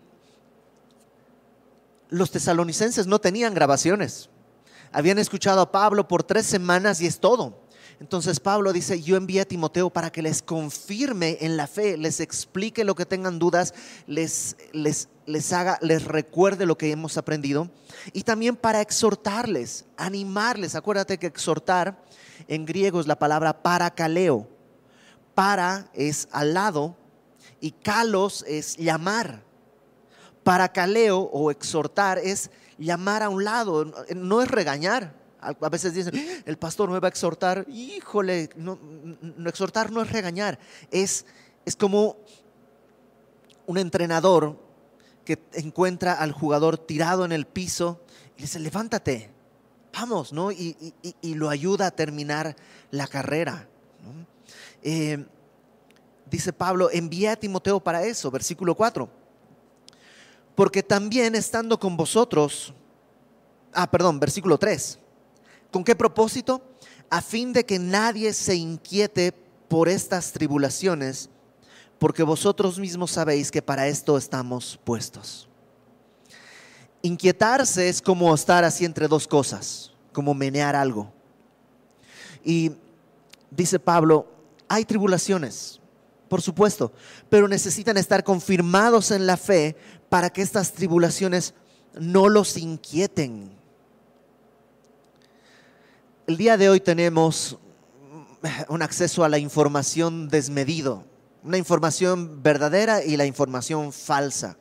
los 2.08 2.30
tesalonicenses 2.30 3.08
no 3.08 3.18
tenían 3.18 3.52
grabaciones. 3.52 4.30
Habían 4.92 5.18
escuchado 5.18 5.60
a 5.60 5.72
Pablo 5.72 6.06
por 6.06 6.22
tres 6.22 6.46
semanas 6.46 7.00
y 7.00 7.06
es 7.06 7.18
todo. 7.18 7.67
Entonces 8.00 8.38
Pablo 8.38 8.72
dice, 8.72 9.02
yo 9.02 9.16
envié 9.16 9.40
a 9.40 9.44
Timoteo 9.44 9.90
para 9.90 10.10
que 10.10 10.22
les 10.22 10.40
confirme 10.40 11.38
en 11.40 11.56
la 11.56 11.66
fe, 11.66 11.96
les 11.96 12.20
explique 12.20 12.84
lo 12.84 12.94
que 12.94 13.06
tengan 13.06 13.40
dudas, 13.40 13.74
les, 14.06 14.56
les, 14.72 15.08
les 15.26 15.52
haga, 15.52 15.78
les 15.82 16.04
recuerde 16.04 16.64
lo 16.64 16.78
que 16.78 16.92
hemos 16.92 17.16
aprendido 17.16 17.68
y 18.12 18.22
también 18.22 18.54
para 18.54 18.80
exhortarles, 18.80 19.84
animarles. 19.96 20.76
Acuérdate 20.76 21.18
que 21.18 21.26
exhortar 21.26 22.00
en 22.46 22.64
griego 22.66 23.00
es 23.00 23.08
la 23.08 23.18
palabra 23.18 23.62
paracaleo. 23.62 24.46
Para 25.34 25.88
es 25.92 26.28
al 26.30 26.54
lado 26.54 26.96
y 27.60 27.72
kalos 27.72 28.44
es 28.46 28.76
llamar. 28.76 29.42
Paracaleo 30.44 31.18
o 31.18 31.50
exhortar 31.50 32.18
es 32.18 32.50
llamar 32.78 33.24
a 33.24 33.28
un 33.28 33.44
lado, 33.44 33.92
no 34.14 34.40
es 34.40 34.48
regañar. 34.48 35.14
A 35.40 35.68
veces 35.68 35.94
dicen, 35.94 36.42
el 36.44 36.58
pastor 36.58 36.90
me 36.90 36.98
va 36.98 37.06
a 37.06 37.10
exhortar. 37.10 37.64
Híjole, 37.68 38.50
no, 38.56 38.78
exhortar 39.46 39.92
no 39.92 40.02
es 40.02 40.10
regañar, 40.10 40.58
es, 40.90 41.26
es 41.64 41.76
como 41.76 42.16
un 43.66 43.78
entrenador 43.78 44.58
que 45.24 45.38
encuentra 45.52 46.14
al 46.14 46.32
jugador 46.32 46.76
tirado 46.78 47.24
en 47.24 47.32
el 47.32 47.46
piso 47.46 48.00
y 48.36 48.40
le 48.40 48.46
dice, 48.46 48.58
levántate, 48.58 49.30
vamos, 49.92 50.32
¿no? 50.32 50.50
Y, 50.50 50.74
lo 51.22 51.50
ayuda 51.50 51.86
a 51.86 51.90
terminar 51.92 52.56
la 52.90 53.06
carrera. 53.06 53.68
Eh, 54.82 55.24
dice 56.28 56.52
Pablo, 56.52 56.90
envía 56.90 57.32
a 57.32 57.36
Timoteo 57.36 57.78
para 57.78 58.02
eso, 58.02 58.30
versículo 58.30 58.74
4. 58.74 59.08
Porque 60.56 60.82
también 60.82 61.36
estando 61.36 61.78
con 61.78 61.96
vosotros, 61.96 62.74
ah, 63.72 63.88
perdón, 63.88 64.18
versículo 64.18 64.58
3 64.58 64.98
¿Con 65.70 65.84
qué 65.84 65.94
propósito? 65.94 66.62
A 67.10 67.20
fin 67.20 67.52
de 67.52 67.64
que 67.64 67.78
nadie 67.78 68.32
se 68.32 68.54
inquiete 68.54 69.32
por 69.68 69.88
estas 69.88 70.32
tribulaciones, 70.32 71.28
porque 71.98 72.22
vosotros 72.22 72.78
mismos 72.78 73.10
sabéis 73.10 73.50
que 73.50 73.62
para 73.62 73.86
esto 73.86 74.16
estamos 74.16 74.78
puestos. 74.84 75.46
inquietarse 77.00 77.88
es 77.88 78.02
como 78.02 78.34
estar 78.34 78.64
así 78.64 78.84
entre 78.84 79.06
dos 79.06 79.28
cosas, 79.28 79.92
como 80.12 80.34
menear 80.34 80.74
algo. 80.74 81.12
Y 82.44 82.72
dice 83.50 83.78
Pablo, 83.78 84.26
hay 84.68 84.84
tribulaciones, 84.84 85.80
por 86.28 86.42
supuesto, 86.42 86.92
pero 87.28 87.46
necesitan 87.46 87.96
estar 87.96 88.24
confirmados 88.24 89.10
en 89.10 89.26
la 89.26 89.36
fe 89.36 89.76
para 90.08 90.30
que 90.30 90.42
estas 90.42 90.72
tribulaciones 90.72 91.54
no 91.98 92.28
los 92.28 92.56
inquieten. 92.56 93.57
El 96.28 96.36
día 96.36 96.58
de 96.58 96.68
hoy 96.68 96.78
tenemos 96.78 97.56
un 98.68 98.82
acceso 98.82 99.24
a 99.24 99.30
la 99.30 99.38
información 99.38 100.28
desmedido, 100.28 101.06
una 101.42 101.56
información 101.56 102.42
verdadera 102.42 103.02
y 103.02 103.16
la 103.16 103.24
información 103.24 103.94
falsa. 103.94 104.58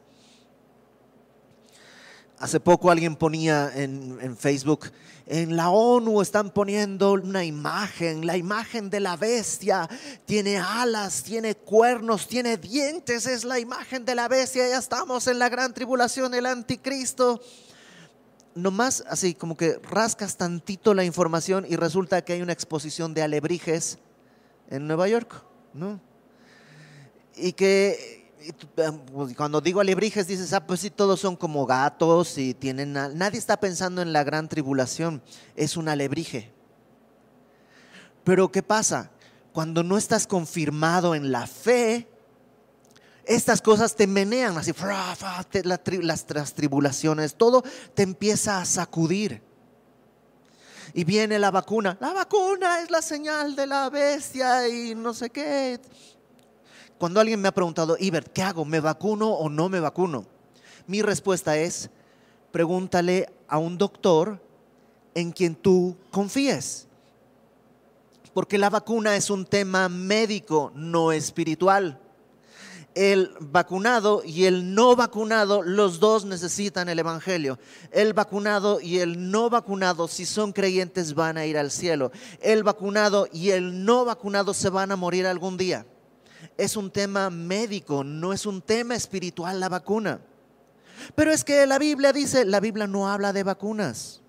Hace 2.39 2.61
poco 2.61 2.89
alguien 2.89 3.17
ponía 3.17 3.69
en, 3.75 4.37
Facebook, 4.37 4.85
en 5.25 5.57
la 5.57 5.69
ONU 5.69 6.21
están 6.21 6.51
poniendo 6.51 7.11
una 7.11 7.43
imagen, 7.43 8.25
la 8.25 8.37
imagen 8.37 8.89
de 8.89 9.01
la 9.01 9.17
bestia, 9.17 9.89
tiene 10.25 10.59
alas, 10.59 11.21
tiene 11.21 11.55
cuernos, 11.55 12.29
tiene 12.29 12.55
dientes, 12.55 13.27
es 13.27 13.43
la 13.43 13.59
imagen 13.59 14.05
de 14.05 14.15
la 14.15 14.29
bestia, 14.29 14.69
ya 14.69 14.77
estamos 14.77 15.27
en 15.27 15.37
la 15.37 15.49
gran 15.49 15.73
tribulación, 15.73 16.33
el 16.33 16.45
anticristo. 16.45 17.41
Nomás 18.57 19.03
así 19.07 19.35
como 19.35 19.55
que 19.55 19.79
rascas 19.83 20.35
tantito 20.35 20.95
la 20.95 21.05
información 21.05 21.65
y 21.69 21.75
resulta 21.75 22.23
que 22.23 22.33
hay 22.33 22.41
una 22.41 22.53
exposición 22.53 23.13
de 23.13 23.21
alebrijes 23.21 23.99
en 24.69 24.87
Nueva 24.87 25.07
York, 25.07 25.43
¿no? 25.73 26.01
Y 27.35 27.53
que 27.53 28.17
pues, 28.73 29.35
cuando 29.35 29.61
digo 29.61 29.79
alebrijes 29.79 30.25
dices, 30.25 30.53
ah, 30.53 30.65
pues 30.65 30.79
sí, 30.79 30.89
todos 30.89 31.19
son 31.19 31.35
como 31.35 31.67
gatos 31.67 32.37
y 32.39 32.55
tienen... 32.55 32.93
Nadie 32.93 33.37
está 33.37 33.59
pensando 33.59 34.01
en 34.01 34.11
la 34.11 34.23
gran 34.23 34.49
tribulación, 34.49 35.21
es 35.55 35.77
un 35.77 35.87
alebrije. 35.87 36.51
Pero 38.23 38.51
¿qué 38.51 38.63
pasa? 38.63 39.11
Cuando 39.53 39.83
no 39.83 39.97
estás 39.97 40.25
confirmado 40.25 41.13
en 41.13 41.31
la 41.31 41.45
fe, 41.45 42.07
estas 43.27 43.61
cosas 43.61 43.95
te 43.95 44.07
menean 44.07 44.57
así, 44.57 44.71
las, 45.63 46.53
tribulaciones, 46.53 47.35
todo 47.35 47.63
te 47.93 48.03
empieza 48.03 48.59
a 48.61 48.65
sacudir. 48.65 49.41
Y 50.93 51.03
viene 51.03 51.37
la 51.37 51.51
vacuna. 51.51 51.97
La 51.99 52.13
vacuna 52.13 52.81
es 52.81 52.89
la 52.89 53.01
señal 53.01 53.55
de 53.55 53.67
la 53.67 53.89
bestia 53.89 54.67
y 54.67 54.95
no 54.95 55.13
sé 55.13 55.29
qué. 55.29 55.79
Cuando 56.97 57.19
alguien 57.19 57.41
me 57.41 57.49
ha 57.49 57.53
preguntado, 57.53 57.97
Ibert, 57.99 58.31
¿qué 58.31 58.41
hago? 58.41 58.65
¿Me 58.65 58.79
vacuno 58.79 59.29
o 59.29 59.49
no 59.49 59.69
me 59.69 59.79
vacuno? 59.79 60.25
Mi 60.87 61.01
respuesta 61.01 61.57
es, 61.57 61.89
pregúntale 62.51 63.29
a 63.47 63.57
un 63.57 63.77
doctor 63.77 64.41
en 65.13 65.31
quien 65.31 65.55
tú 65.55 65.95
confíes. 66.09 66.87
Porque 68.33 68.57
la 68.57 68.69
vacuna 68.69 69.15
es 69.15 69.29
un 69.29 69.45
tema 69.45 69.89
médico, 69.89 70.71
no 70.73 71.11
espiritual. 71.11 71.99
El 72.97 73.31
vacunado 73.39 74.23
y 74.25 74.45
el 74.45 74.73
no 74.73 74.95
vacunado, 74.95 75.61
los 75.61 75.99
dos 75.99 76.25
necesitan 76.25 76.89
el 76.89 76.97
Evangelio. 76.97 77.59
El 77.91 78.13
vacunado 78.13 78.81
y 78.81 78.99
el 78.99 79.29
no 79.29 79.49
vacunado, 79.49 80.07
si 80.07 80.25
son 80.25 80.51
creyentes, 80.51 81.13
van 81.13 81.37
a 81.37 81.45
ir 81.45 81.57
al 81.57 81.69
cielo. 81.69 82.11
El 82.41 82.63
vacunado 82.63 83.27
y 83.31 83.51
el 83.51 83.85
no 83.85 84.03
vacunado 84.03 84.53
se 84.53 84.69
van 84.69 84.91
a 84.91 84.95
morir 84.95 85.27
algún 85.27 85.57
día 85.57 85.85
es 86.57 86.75
un 86.75 86.91
tema 86.91 87.29
médico, 87.29 88.03
no 88.03 88.33
es 88.33 88.45
un 88.45 88.61
tema 88.61 88.95
espiritual 88.95 89.59
la 89.59 89.69
vacuna. 89.69 90.19
Pero 91.15 91.31
es 91.31 91.43
que 91.43 91.65
la 91.67 91.77
Biblia 91.77 92.11
dice, 92.11 92.45
la 92.45 92.59
Biblia 92.59 92.87
no 92.87 93.09
habla 93.09 93.31
de 93.31 93.43
vacunas. 93.43 94.21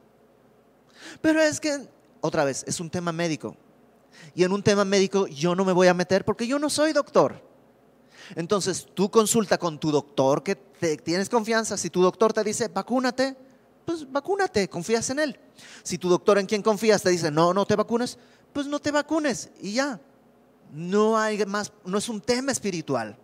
Pero 1.21 1.41
es 1.41 1.61
que, 1.61 1.89
otra 2.21 2.45
vez, 2.45 2.65
es 2.67 2.81
un 2.81 2.91
tema 2.91 3.13
médico. 3.13 3.57
Y 4.35 4.45
en 4.45 4.53
un 4.53 4.63
tema 4.63 4.85
médico 4.85 5.27
yo 5.27 5.55
no 5.55 5.65
me 5.65 5.73
voy 5.73 5.89
a 5.89 5.95
meter 5.95 6.25
porque 6.25 6.47
yo 6.47 6.59
no 6.59 6.69
soy 6.69 6.93
doctor. 6.93 7.48
Entonces 8.35 8.87
tú 8.95 9.11
consulta 9.11 9.59
con 9.59 9.79
tu 9.79 9.91
doctor 9.91 10.43
que 10.43 10.57
tienes 11.05 11.29
confianza. 11.29 11.77
Si 11.77 11.91
tu 11.91 12.03
doctor 12.03 12.33
te 12.33 12.45
dice, 12.45 12.69
vacúnate, 12.69 13.37
pues 13.85 14.11
vacúnate, 14.11 14.69
confías 14.69 15.09
en 15.11 15.19
él. 15.19 15.41
Si 15.83 15.99
tu 15.99 16.09
doctor 16.09 16.39
en 16.39 16.47
quien 16.47 16.63
confías 16.63 17.03
te 17.03 17.11
dice, 17.11 17.31
no, 17.31 17.55
no 17.55 17.67
te 17.67 17.75
vacunes, 17.75 18.19
pues 18.53 18.67
no 18.67 18.81
te 18.81 18.91
vacunes 18.91 19.51
y 19.61 19.75
ya. 19.75 20.01
No 20.73 21.19
hay 21.19 21.45
más, 21.47 21.73
no 21.85 21.97
es 21.97 22.09
un 22.09 22.21
tema 22.21 22.53
espiritual. 22.53 23.17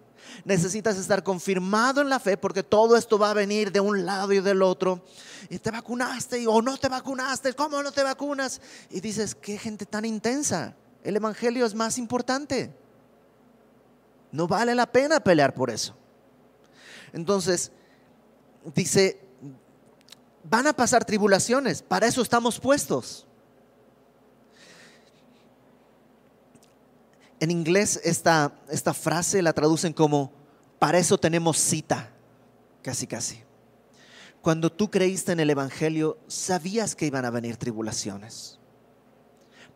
Necesitas 0.44 0.96
estar 0.96 1.22
confirmado 1.22 2.00
en 2.00 2.08
la 2.08 2.18
fe 2.18 2.36
porque 2.36 2.62
todo 2.62 2.96
esto 2.96 3.18
va 3.18 3.30
a 3.30 3.34
venir 3.34 3.70
de 3.70 3.80
un 3.80 4.06
lado 4.06 4.32
y 4.32 4.40
del 4.40 4.62
otro. 4.62 5.04
Y 5.50 5.58
te 5.58 5.70
vacunaste 5.70 6.46
o 6.46 6.62
no 6.62 6.78
te 6.78 6.88
vacunaste, 6.88 7.52
¿cómo 7.52 7.82
no 7.82 7.92
te 7.92 8.02
vacunas? 8.02 8.60
Y 8.90 9.00
dices, 9.00 9.34
qué 9.34 9.58
gente 9.58 9.84
tan 9.84 10.04
intensa. 10.04 10.74
El 11.02 11.16
evangelio 11.16 11.66
es 11.66 11.74
más 11.74 11.98
importante. 11.98 12.74
No 14.34 14.48
vale 14.48 14.74
la 14.74 14.90
pena 14.90 15.20
pelear 15.20 15.54
por 15.54 15.70
eso. 15.70 15.94
Entonces, 17.12 17.70
dice, 18.74 19.20
van 20.42 20.66
a 20.66 20.72
pasar 20.72 21.04
tribulaciones, 21.04 21.82
para 21.82 22.08
eso 22.08 22.20
estamos 22.20 22.58
puestos. 22.58 23.28
En 27.38 27.52
inglés 27.52 28.00
esta, 28.02 28.52
esta 28.68 28.92
frase 28.92 29.40
la 29.40 29.52
traducen 29.52 29.92
como, 29.92 30.32
para 30.80 30.98
eso 30.98 31.16
tenemos 31.16 31.56
cita, 31.56 32.10
casi 32.82 33.06
casi. 33.06 33.40
Cuando 34.42 34.72
tú 34.72 34.90
creíste 34.90 35.30
en 35.30 35.38
el 35.38 35.50
Evangelio, 35.50 36.18
sabías 36.26 36.96
que 36.96 37.06
iban 37.06 37.24
a 37.24 37.30
venir 37.30 37.56
tribulaciones. 37.56 38.58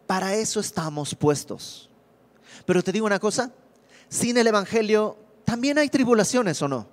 Para 0.09 0.35
eso 0.35 0.59
estamos 0.59 1.14
puestos. 1.14 1.88
Pero 2.66 2.83
te 2.83 2.90
digo 2.90 3.07
una 3.07 3.21
cosa, 3.21 3.53
sin 4.09 4.37
el 4.37 4.47
Evangelio 4.47 5.16
también 5.44 5.79
hay 5.79 5.88
tribulaciones 5.88 6.61
o 6.62 6.68
no. 6.68 6.87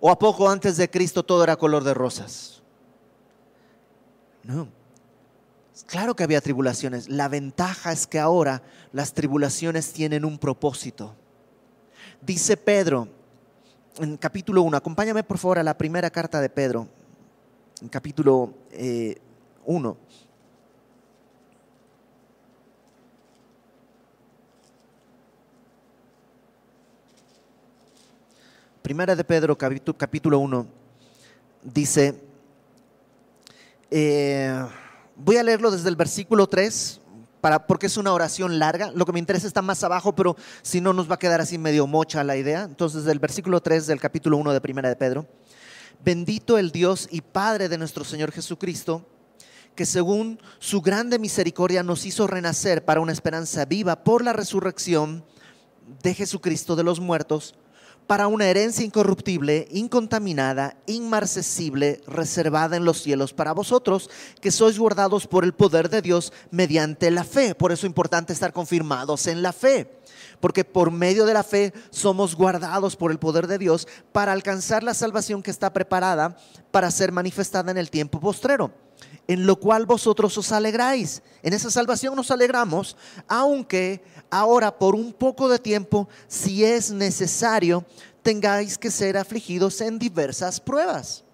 ¿O 0.00 0.10
a 0.10 0.18
poco 0.18 0.48
antes 0.48 0.76
de 0.76 0.90
Cristo 0.90 1.22
todo 1.22 1.44
era 1.44 1.56
color 1.56 1.84
de 1.84 1.94
rosas? 1.94 2.62
No. 4.42 4.68
Claro 5.86 6.16
que 6.16 6.24
había 6.24 6.40
tribulaciones. 6.40 7.08
La 7.08 7.28
ventaja 7.28 7.92
es 7.92 8.06
que 8.06 8.18
ahora 8.18 8.62
las 8.92 9.14
tribulaciones 9.14 9.92
tienen 9.92 10.24
un 10.24 10.38
propósito. 10.38 11.14
Dice 12.20 12.56
Pedro 12.56 13.08
en 13.98 14.16
capítulo 14.16 14.62
1, 14.62 14.76
acompáñame 14.76 15.22
por 15.22 15.38
favor 15.38 15.58
a 15.58 15.62
la 15.62 15.76
primera 15.76 16.10
carta 16.10 16.40
de 16.40 16.48
Pedro, 16.48 16.88
en 17.80 17.88
capítulo 17.88 18.54
1. 19.64 19.96
Primera 28.82 29.14
de 29.14 29.24
Pedro, 29.24 29.56
capítulo 29.56 30.38
1, 30.40 30.66
dice, 31.62 32.20
eh, 33.90 34.64
Voy 35.14 35.36
a 35.36 35.42
leerlo 35.42 35.70
desde 35.70 35.88
el 35.88 35.94
versículo 35.94 36.48
3, 36.48 37.00
para, 37.40 37.66
porque 37.66 37.86
es 37.86 37.96
una 37.96 38.12
oración 38.12 38.58
larga. 38.58 38.90
Lo 38.92 39.04
que 39.04 39.12
me 39.12 39.18
interesa 39.18 39.46
está 39.46 39.62
más 39.62 39.84
abajo, 39.84 40.14
pero 40.14 40.36
si 40.62 40.80
no 40.80 40.92
nos 40.92 41.08
va 41.08 41.14
a 41.14 41.18
quedar 41.18 41.40
así 41.40 41.58
medio 41.58 41.86
mocha 41.86 42.24
la 42.24 42.36
idea. 42.36 42.62
Entonces, 42.62 43.04
del 43.04 43.18
versículo 43.18 43.60
3 43.60 43.86
del 43.86 44.00
capítulo 44.00 44.36
1 44.38 44.52
de 44.52 44.60
Primera 44.60 44.88
de 44.88 44.96
Pedro. 44.96 45.26
Bendito 46.04 46.58
el 46.58 46.72
Dios 46.72 47.08
y 47.10 47.20
Padre 47.20 47.68
de 47.68 47.78
nuestro 47.78 48.02
Señor 48.02 48.32
Jesucristo, 48.32 49.06
que 49.76 49.86
según 49.86 50.40
su 50.58 50.80
grande 50.80 51.20
misericordia 51.20 51.84
nos 51.84 52.04
hizo 52.04 52.26
renacer 52.26 52.84
para 52.84 53.00
una 53.00 53.12
esperanza 53.12 53.64
viva 53.64 54.02
por 54.02 54.24
la 54.24 54.32
resurrección 54.32 55.24
de 56.02 56.14
Jesucristo 56.14 56.74
de 56.74 56.82
los 56.82 56.98
muertos 56.98 57.54
para 58.06 58.26
una 58.26 58.46
herencia 58.46 58.84
incorruptible, 58.84 59.68
incontaminada, 59.70 60.76
inmarcesible, 60.86 62.00
reservada 62.06 62.76
en 62.76 62.84
los 62.84 63.02
cielos 63.02 63.32
para 63.32 63.52
vosotros, 63.52 64.10
que 64.40 64.50
sois 64.50 64.78
guardados 64.78 65.26
por 65.26 65.44
el 65.44 65.54
poder 65.54 65.88
de 65.88 66.02
Dios 66.02 66.32
mediante 66.50 67.10
la 67.10 67.24
fe. 67.24 67.54
Por 67.54 67.72
eso 67.72 67.86
es 67.86 67.90
importante 67.90 68.32
estar 68.32 68.52
confirmados 68.52 69.26
en 69.26 69.42
la 69.42 69.52
fe, 69.52 69.90
porque 70.40 70.64
por 70.64 70.90
medio 70.90 71.24
de 71.24 71.34
la 71.34 71.42
fe 71.44 71.72
somos 71.90 72.34
guardados 72.34 72.96
por 72.96 73.10
el 73.10 73.18
poder 73.18 73.46
de 73.46 73.58
Dios 73.58 73.86
para 74.12 74.32
alcanzar 74.32 74.82
la 74.82 74.94
salvación 74.94 75.42
que 75.42 75.50
está 75.50 75.72
preparada 75.72 76.36
para 76.70 76.90
ser 76.90 77.12
manifestada 77.12 77.70
en 77.70 77.78
el 77.78 77.90
tiempo 77.90 78.20
postrero 78.20 78.81
en 79.28 79.46
lo 79.46 79.56
cual 79.56 79.86
vosotros 79.86 80.36
os 80.38 80.52
alegráis. 80.52 81.22
En 81.42 81.52
esa 81.52 81.70
salvación 81.70 82.14
nos 82.16 82.30
alegramos, 82.30 82.96
aunque 83.28 84.02
ahora 84.30 84.78
por 84.78 84.94
un 84.94 85.12
poco 85.12 85.48
de 85.48 85.58
tiempo, 85.58 86.08
si 86.28 86.64
es 86.64 86.90
necesario, 86.90 87.84
tengáis 88.22 88.78
que 88.78 88.90
ser 88.90 89.16
afligidos 89.16 89.80
en 89.80 89.98
diversas 89.98 90.60
pruebas. 90.60 91.24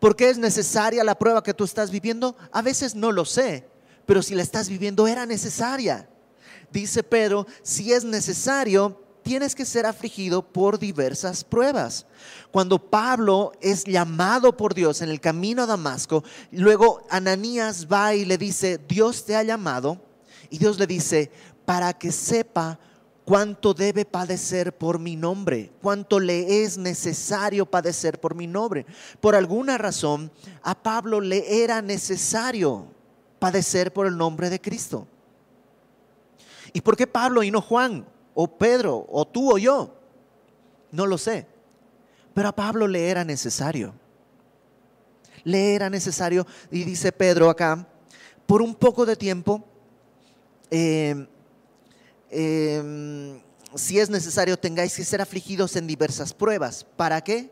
¿Por 0.00 0.16
qué 0.16 0.28
es 0.28 0.38
necesaria 0.38 1.04
la 1.04 1.18
prueba 1.18 1.42
que 1.42 1.54
tú 1.54 1.64
estás 1.64 1.90
viviendo? 1.90 2.36
A 2.52 2.62
veces 2.62 2.94
no 2.94 3.12
lo 3.12 3.24
sé, 3.24 3.66
pero 4.06 4.22
si 4.22 4.34
la 4.34 4.42
estás 4.42 4.68
viviendo 4.68 5.06
era 5.06 5.24
necesaria. 5.24 6.08
Dice 6.70 7.02
Pedro, 7.02 7.46
si 7.62 7.92
es 7.92 8.04
necesario, 8.04 9.03
tienes 9.24 9.56
que 9.56 9.64
ser 9.64 9.86
afligido 9.86 10.42
por 10.42 10.78
diversas 10.78 11.42
pruebas. 11.42 12.06
Cuando 12.52 12.78
Pablo 12.78 13.52
es 13.60 13.82
llamado 13.84 14.56
por 14.56 14.74
Dios 14.74 15.02
en 15.02 15.08
el 15.08 15.20
camino 15.20 15.62
a 15.62 15.66
Damasco, 15.66 16.22
luego 16.52 17.02
Ananías 17.10 17.88
va 17.92 18.14
y 18.14 18.24
le 18.24 18.38
dice, 18.38 18.78
Dios 18.86 19.24
te 19.24 19.34
ha 19.34 19.42
llamado, 19.42 20.00
y 20.50 20.58
Dios 20.58 20.78
le 20.78 20.86
dice, 20.86 21.32
para 21.64 21.94
que 21.94 22.12
sepa 22.12 22.78
cuánto 23.24 23.72
debe 23.74 24.04
padecer 24.04 24.76
por 24.76 24.98
mi 24.98 25.16
nombre, 25.16 25.72
cuánto 25.80 26.20
le 26.20 26.62
es 26.62 26.76
necesario 26.76 27.66
padecer 27.66 28.20
por 28.20 28.34
mi 28.34 28.46
nombre. 28.46 28.86
Por 29.20 29.34
alguna 29.34 29.78
razón, 29.78 30.30
a 30.62 30.80
Pablo 30.80 31.20
le 31.20 31.64
era 31.64 31.82
necesario 31.82 32.86
padecer 33.38 33.92
por 33.92 34.06
el 34.06 34.16
nombre 34.16 34.50
de 34.50 34.60
Cristo. 34.60 35.08
¿Y 36.72 36.82
por 36.82 36.96
qué 36.96 37.06
Pablo 37.06 37.42
y 37.42 37.50
no 37.50 37.60
Juan 37.60 38.04
o 38.34 38.46
Pedro 38.46 39.06
o 39.08 39.24
tú 39.24 39.52
o 39.52 39.58
yo? 39.58 39.94
No 40.90 41.06
lo 41.06 41.18
sé. 41.18 41.46
Pero 42.34 42.48
a 42.48 42.54
Pablo 42.54 42.86
le 42.86 43.08
era 43.08 43.24
necesario. 43.24 43.94
Le 45.44 45.74
era 45.74 45.90
necesario, 45.90 46.46
y 46.70 46.84
dice 46.84 47.12
Pedro 47.12 47.50
acá, 47.50 47.86
por 48.46 48.62
un 48.62 48.74
poco 48.74 49.04
de 49.04 49.14
tiempo, 49.14 49.62
eh, 50.70 51.26
Em, 52.36 53.40
si 53.76 54.00
es 54.00 54.10
necesario, 54.10 54.58
tengáis 54.58 54.96
que 54.96 55.04
ser 55.04 55.20
afligidos 55.20 55.76
en 55.76 55.86
diversas 55.86 56.34
pruebas. 56.34 56.84
¿Para 56.96 57.20
qué? 57.20 57.48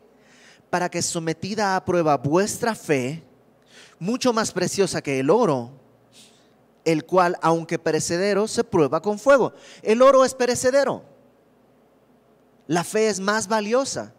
Para 0.69 0.89
que 0.89 1.01
sometida 1.01 1.77
a 1.77 1.85
prueba 1.85 2.17
vuestra 2.17 2.75
fe, 2.75 3.23
mucho 3.97 4.33
más 4.33 4.51
preciosa 4.51 5.01
que 5.01 5.21
el 5.21 5.29
oro, 5.29 5.71
el 6.85 7.05
cual, 7.05 7.37
aunque 7.41 7.79
perecedero, 7.79 8.47
se 8.47 8.63
prueba 8.63 9.01
con 9.01 9.19
fuego. 9.19 9.53
El 9.81 10.01
oro 10.01 10.25
es 10.25 10.33
perecedero. 10.33 11.03
La 12.67 12.83
fe 12.83 13.09
es 13.09 13.19
más 13.19 13.47
valiosa. 13.47 14.13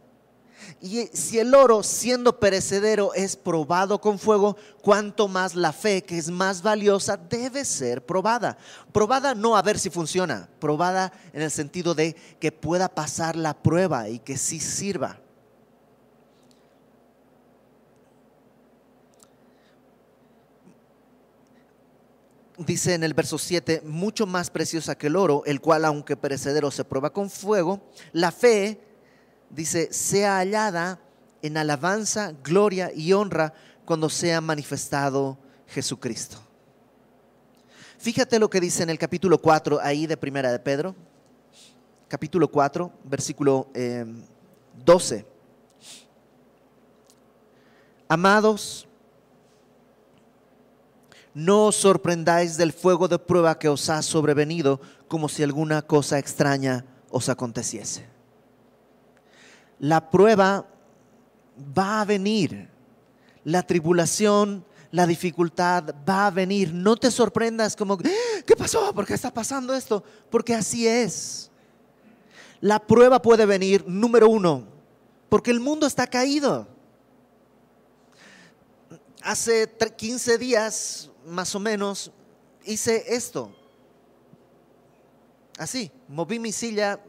Y 0.80 1.06
si 1.12 1.38
el 1.38 1.54
oro, 1.54 1.82
siendo 1.82 2.38
perecedero, 2.38 3.14
es 3.14 3.36
probado 3.36 4.00
con 4.00 4.18
fuego, 4.18 4.56
cuanto 4.82 5.28
más 5.28 5.54
la 5.54 5.72
fe, 5.72 6.02
que 6.02 6.18
es 6.18 6.30
más 6.30 6.62
valiosa, 6.62 7.16
debe 7.16 7.64
ser 7.64 8.04
probada. 8.04 8.56
Probada 8.92 9.34
no 9.34 9.56
a 9.56 9.62
ver 9.62 9.78
si 9.78 9.90
funciona, 9.90 10.48
probada 10.60 11.12
en 11.32 11.42
el 11.42 11.50
sentido 11.50 11.94
de 11.94 12.14
que 12.38 12.52
pueda 12.52 12.88
pasar 12.88 13.36
la 13.36 13.54
prueba 13.54 14.08
y 14.08 14.18
que 14.18 14.36
sí 14.36 14.60
sirva. 14.60 15.20
Dice 22.58 22.94
en 22.94 23.04
el 23.04 23.14
verso 23.14 23.38
7, 23.38 23.82
mucho 23.84 24.26
más 24.26 24.50
preciosa 24.50 24.96
que 24.96 25.08
el 25.08 25.16
oro, 25.16 25.42
el 25.46 25.60
cual 25.60 25.84
aunque 25.84 26.16
perecedero 26.16 26.70
se 26.70 26.84
prueba 26.84 27.12
con 27.12 27.30
fuego, 27.30 27.80
la 28.12 28.30
fe 28.30 28.80
dice, 29.50 29.92
sea 29.92 30.38
hallada 30.38 31.00
en 31.42 31.56
alabanza, 31.56 32.32
gloria 32.42 32.90
y 32.94 33.12
honra 33.12 33.52
cuando 33.84 34.08
sea 34.08 34.40
manifestado 34.40 35.38
Jesucristo. 35.66 36.38
Fíjate 37.98 38.38
lo 38.38 38.50
que 38.50 38.60
dice 38.60 38.82
en 38.82 38.90
el 38.90 38.98
capítulo 38.98 39.38
4 39.38 39.80
ahí 39.82 40.06
de 40.06 40.16
Primera 40.16 40.52
de 40.52 40.58
Pedro, 40.58 40.94
capítulo 42.08 42.48
4, 42.50 42.92
versículo 43.04 43.68
12. 44.84 45.16
Eh, 45.16 45.26
Amados, 48.08 48.86
no 51.34 51.66
os 51.66 51.76
sorprendáis 51.76 52.56
del 52.56 52.72
fuego 52.72 53.08
de 53.08 53.18
prueba 53.18 53.58
que 53.58 53.68
os 53.68 53.90
ha 53.90 54.00
sobrevenido 54.02 54.80
como 55.08 55.28
si 55.28 55.42
alguna 55.42 55.82
cosa 55.82 56.18
extraña 56.18 56.84
os 57.10 57.28
aconteciese 57.28 58.14
la 59.78 60.10
prueba 60.10 60.66
va 61.76 62.00
a 62.00 62.04
venir, 62.04 62.68
la 63.44 63.62
tribulación, 63.62 64.64
la 64.90 65.06
dificultad 65.06 65.94
va 66.08 66.26
a 66.26 66.30
venir. 66.30 66.72
No 66.72 66.96
te 66.96 67.10
sorprendas 67.10 67.76
como, 67.76 67.98
¿qué 67.98 68.56
pasó? 68.56 68.94
¿Por 68.94 69.06
qué 69.06 69.14
está 69.14 69.32
pasando 69.32 69.74
esto? 69.74 70.02
Porque 70.30 70.54
así 70.54 70.86
es. 70.86 71.50
La 72.60 72.78
prueba 72.78 73.20
puede 73.20 73.44
venir, 73.44 73.84
número 73.86 74.28
uno, 74.28 74.66
porque 75.28 75.50
el 75.50 75.60
mundo 75.60 75.86
está 75.86 76.06
caído. 76.06 76.66
Hace 79.22 79.70
15 79.96 80.38
días, 80.38 81.10
más 81.26 81.54
o 81.54 81.60
menos, 81.60 82.12
hice 82.64 83.14
esto. 83.14 83.54
Así, 85.58 85.90
moví 86.08 86.38
mi 86.38 86.52
silla 86.52 87.00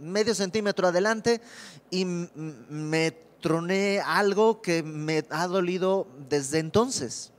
medio 0.00 0.34
centímetro 0.34 0.88
adelante 0.88 1.40
y 1.90 2.04
me 2.04 3.12
troné 3.40 4.00
algo 4.00 4.62
que 4.62 4.82
me 4.82 5.24
ha 5.30 5.46
dolido 5.46 6.08
desde 6.28 6.58
entonces. 6.58 7.30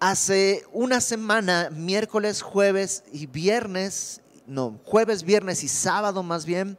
Hace 0.00 0.64
una 0.72 1.00
semana, 1.00 1.70
miércoles, 1.70 2.42
jueves 2.42 3.04
y 3.12 3.26
viernes, 3.26 4.20
no, 4.46 4.80
jueves, 4.84 5.22
viernes 5.22 5.62
y 5.62 5.68
sábado 5.68 6.22
más 6.22 6.44
bien, 6.44 6.76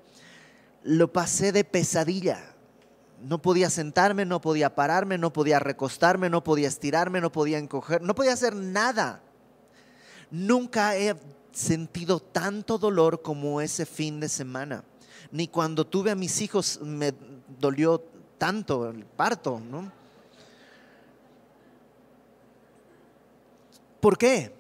lo 0.84 1.12
pasé 1.14 1.52
de 1.54 1.64
pesadilla. 1.64 2.53
No 3.24 3.42
podía 3.42 3.70
sentarme, 3.70 4.26
no 4.26 4.42
podía 4.42 4.76
pararme, 4.76 5.18
no 5.18 5.32
podía 5.32 5.58
recostarme, 5.58 6.30
no 6.30 6.44
podía 6.44 6.68
estirarme, 6.68 7.22
no 7.22 7.32
podía 7.32 7.58
encoger, 7.58 8.02
no 8.02 8.14
podía 8.14 8.34
hacer 8.34 8.54
nada. 8.54 9.22
Nunca 10.30 10.98
he 10.98 11.16
sentido 11.54 12.20
tanto 12.20 12.78
dolor 12.78 13.22
como 13.22 13.62
ese 13.62 13.86
fin 13.86 14.20
de 14.20 14.28
semana. 14.28 14.84
Ni 15.32 15.48
cuando 15.48 15.88
tuve 15.88 16.12
a 16.12 16.16
mis 16.16 16.42
hijos 16.42 16.82
me 16.82 17.14
dolió 17.60 18.04
tanto 18.38 18.90
el 18.90 19.06
parto, 19.06 19.60
¿no? 19.60 19.90
¿Por 24.02 24.18
qué? 24.18 24.54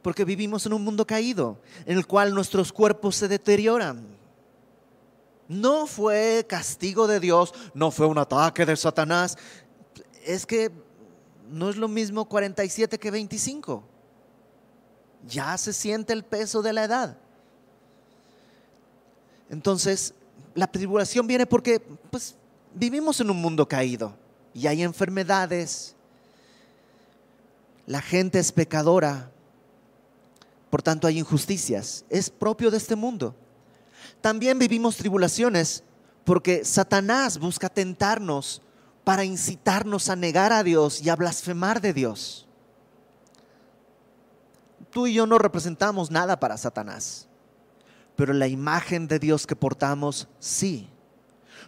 Porque 0.00 0.24
vivimos 0.24 0.64
en 0.64 0.72
un 0.72 0.82
mundo 0.82 1.06
caído, 1.06 1.58
en 1.84 1.98
el 1.98 2.06
cual 2.06 2.34
nuestros 2.34 2.72
cuerpos 2.72 3.16
se 3.16 3.28
deterioran. 3.28 4.17
No 5.48 5.86
fue 5.86 6.44
castigo 6.46 7.06
de 7.06 7.20
Dios, 7.20 7.54
no 7.74 7.90
fue 7.90 8.06
un 8.06 8.18
ataque 8.18 8.66
de 8.66 8.76
Satanás. 8.76 9.36
Es 10.24 10.44
que 10.44 10.70
no 11.50 11.70
es 11.70 11.76
lo 11.76 11.88
mismo 11.88 12.28
47 12.28 12.98
que 12.98 13.10
25 13.10 13.82
ya 15.26 15.56
se 15.58 15.72
siente 15.72 16.12
el 16.12 16.24
peso 16.24 16.62
de 16.62 16.72
la 16.72 16.84
edad. 16.84 17.18
Entonces, 19.50 20.14
la 20.54 20.66
tribulación 20.66 21.26
viene 21.26 21.46
porque 21.46 21.80
pues, 21.80 22.36
vivimos 22.74 23.20
en 23.20 23.30
un 23.30 23.40
mundo 23.40 23.66
caído 23.66 24.14
y 24.52 24.66
hay 24.66 24.82
enfermedades, 24.82 25.94
la 27.86 28.02
gente 28.02 28.38
es 28.38 28.52
pecadora, 28.52 29.30
por 30.70 30.82
tanto 30.82 31.06
hay 31.06 31.18
injusticias, 31.18 32.04
es 32.10 32.28
propio 32.28 32.70
de 32.70 32.76
este 32.76 32.96
mundo. 32.96 33.34
También 34.20 34.58
vivimos 34.58 34.96
tribulaciones 34.96 35.84
porque 36.24 36.64
Satanás 36.64 37.38
busca 37.38 37.68
tentarnos 37.68 38.62
para 39.04 39.24
incitarnos 39.24 40.08
a 40.08 40.16
negar 40.16 40.52
a 40.52 40.62
Dios 40.62 41.00
y 41.00 41.08
a 41.08 41.16
blasfemar 41.16 41.80
de 41.80 41.92
Dios 41.92 42.48
tú 44.90 45.06
y 45.06 45.14
yo 45.14 45.26
no 45.26 45.38
representamos 45.38 46.10
nada 46.10 46.40
para 46.40 46.56
Satanás, 46.56 47.28
pero 48.16 48.32
la 48.32 48.48
imagen 48.48 49.06
de 49.08 49.18
Dios 49.18 49.46
que 49.46 49.56
portamos 49.56 50.28
sí. 50.38 50.88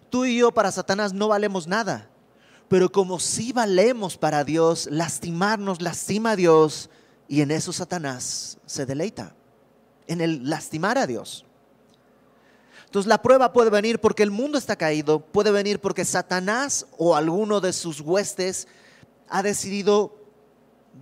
Tú 0.09 0.25
y 0.25 0.39
yo 0.39 0.53
para 0.53 0.73
Satanás 0.73 1.13
no 1.13 1.29
valemos 1.29 1.67
nada, 1.67 2.11
pero 2.69 2.91
como 2.91 3.21
sí 3.21 3.53
valemos 3.53 4.17
para 4.17 4.45
Dios, 4.45 4.89
lastimarnos 4.91 5.81
lastima 5.81 6.33
a 6.33 6.37
Dios 6.37 6.91
y 7.29 7.43
en 7.43 7.51
eso 7.51 7.73
Satanás 7.73 8.59
se 8.67 8.87
deleita, 8.87 9.35
en 10.07 10.21
el 10.21 10.49
lastimar 10.49 10.99
a 10.99 11.07
Dios. 11.07 11.47
Entonces 12.91 13.09
la 13.09 13.23
prueba 13.23 13.53
puede 13.53 13.71
venir 13.71 14.01
porque 14.01 14.25
el 14.25 14.33
mundo 14.33 14.59
está 14.59 14.75
caído, 14.75 15.21
puede 15.21 15.53
venir 15.53 15.79
porque 15.79 16.05
Satanás 16.05 16.89
o 16.99 17.15
alguno 17.15 17.61
de 17.61 17.73
sus 17.73 18.01
huestes 18.01 18.67
ha 19.29 19.45
decidido 19.45 20.13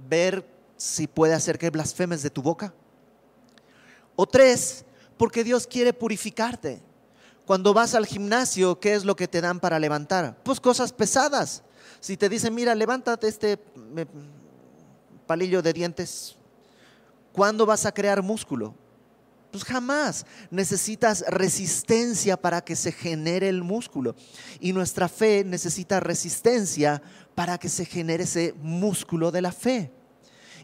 ver 0.07 0.47
si 0.77 1.07
puede 1.07 1.33
hacer 1.33 1.59
que 1.59 1.71
blasfemes 1.71 2.23
de 2.23 2.29
tu 2.29 2.43
boca. 2.43 2.75
O 4.17 4.27
tres, 4.27 4.85
porque 5.17 5.43
Dios 5.43 5.67
quiere 5.67 5.95
purificarte. 5.95 6.83
Cuando 7.47 7.73
vas 7.73 7.95
al 7.95 8.05
gimnasio, 8.05 8.79
¿qué 8.79 8.93
es 8.93 9.07
lo 9.07 9.17
que 9.17 9.27
te 9.27 9.41
dan 9.41 9.59
para 9.59 9.79
levantar? 9.79 10.37
Pues 10.43 10.61
cosas 10.61 10.93
pesadas. 10.93 11.63
Si 12.01 12.19
te 12.19 12.29
dicen, 12.29 12.55
mira, 12.55 12.75
levántate 12.75 13.29
este 13.29 13.59
palillo 15.27 15.63
de 15.63 15.73
dientes, 15.73 16.37
¿cuándo 17.33 17.65
vas 17.65 17.87
a 17.87 17.93
crear 17.93 18.23
músculo? 18.23 18.75
Pues 19.51 19.65
jamás. 19.65 20.27
Necesitas 20.51 21.25
resistencia 21.29 22.37
para 22.37 22.61
que 22.61 22.77
se 22.77 22.93
genere 22.93 23.49
el 23.49 23.63
músculo. 23.63 24.15
Y 24.61 24.73
nuestra 24.73 25.09
fe 25.09 25.45
necesita 25.45 26.01
resistencia 26.01 27.03
para 27.35 27.59
que 27.59 27.69
se 27.69 27.85
genere 27.85 28.25
ese 28.25 28.55
músculo 28.61 29.31
de 29.31 29.43
la 29.43 29.53
fe. 29.53 29.93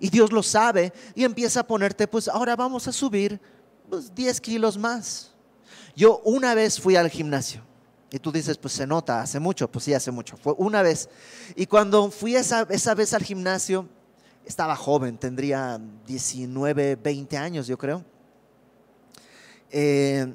Y 0.00 0.10
Dios 0.10 0.32
lo 0.32 0.42
sabe 0.42 0.92
y 1.14 1.24
empieza 1.24 1.60
a 1.60 1.66
ponerte, 1.66 2.06
pues 2.06 2.28
ahora 2.28 2.56
vamos 2.56 2.88
a 2.88 2.92
subir 2.92 3.40
pues 3.88 4.14
10 4.14 4.40
kilos 4.40 4.76
más. 4.76 5.32
Yo 5.94 6.20
una 6.24 6.54
vez 6.54 6.80
fui 6.80 6.96
al 6.96 7.08
gimnasio. 7.08 7.62
Y 8.10 8.18
tú 8.18 8.30
dices, 8.30 8.58
pues 8.58 8.74
se 8.74 8.86
nota, 8.86 9.22
hace 9.22 9.40
mucho, 9.40 9.70
pues 9.70 9.86
sí, 9.86 9.94
hace 9.94 10.10
mucho. 10.10 10.36
Fue 10.36 10.54
una 10.58 10.82
vez. 10.82 11.08
Y 11.56 11.66
cuando 11.66 12.10
fui 12.10 12.36
esa, 12.36 12.66
esa 12.70 12.94
vez 12.94 13.12
al 13.12 13.24
gimnasio, 13.24 13.88
estaba 14.44 14.76
joven, 14.76 15.18
tendría 15.18 15.80
19, 16.06 16.96
20 16.96 17.36
años, 17.36 17.66
yo 17.66 17.76
creo. 17.76 18.04
Eh, 19.70 20.34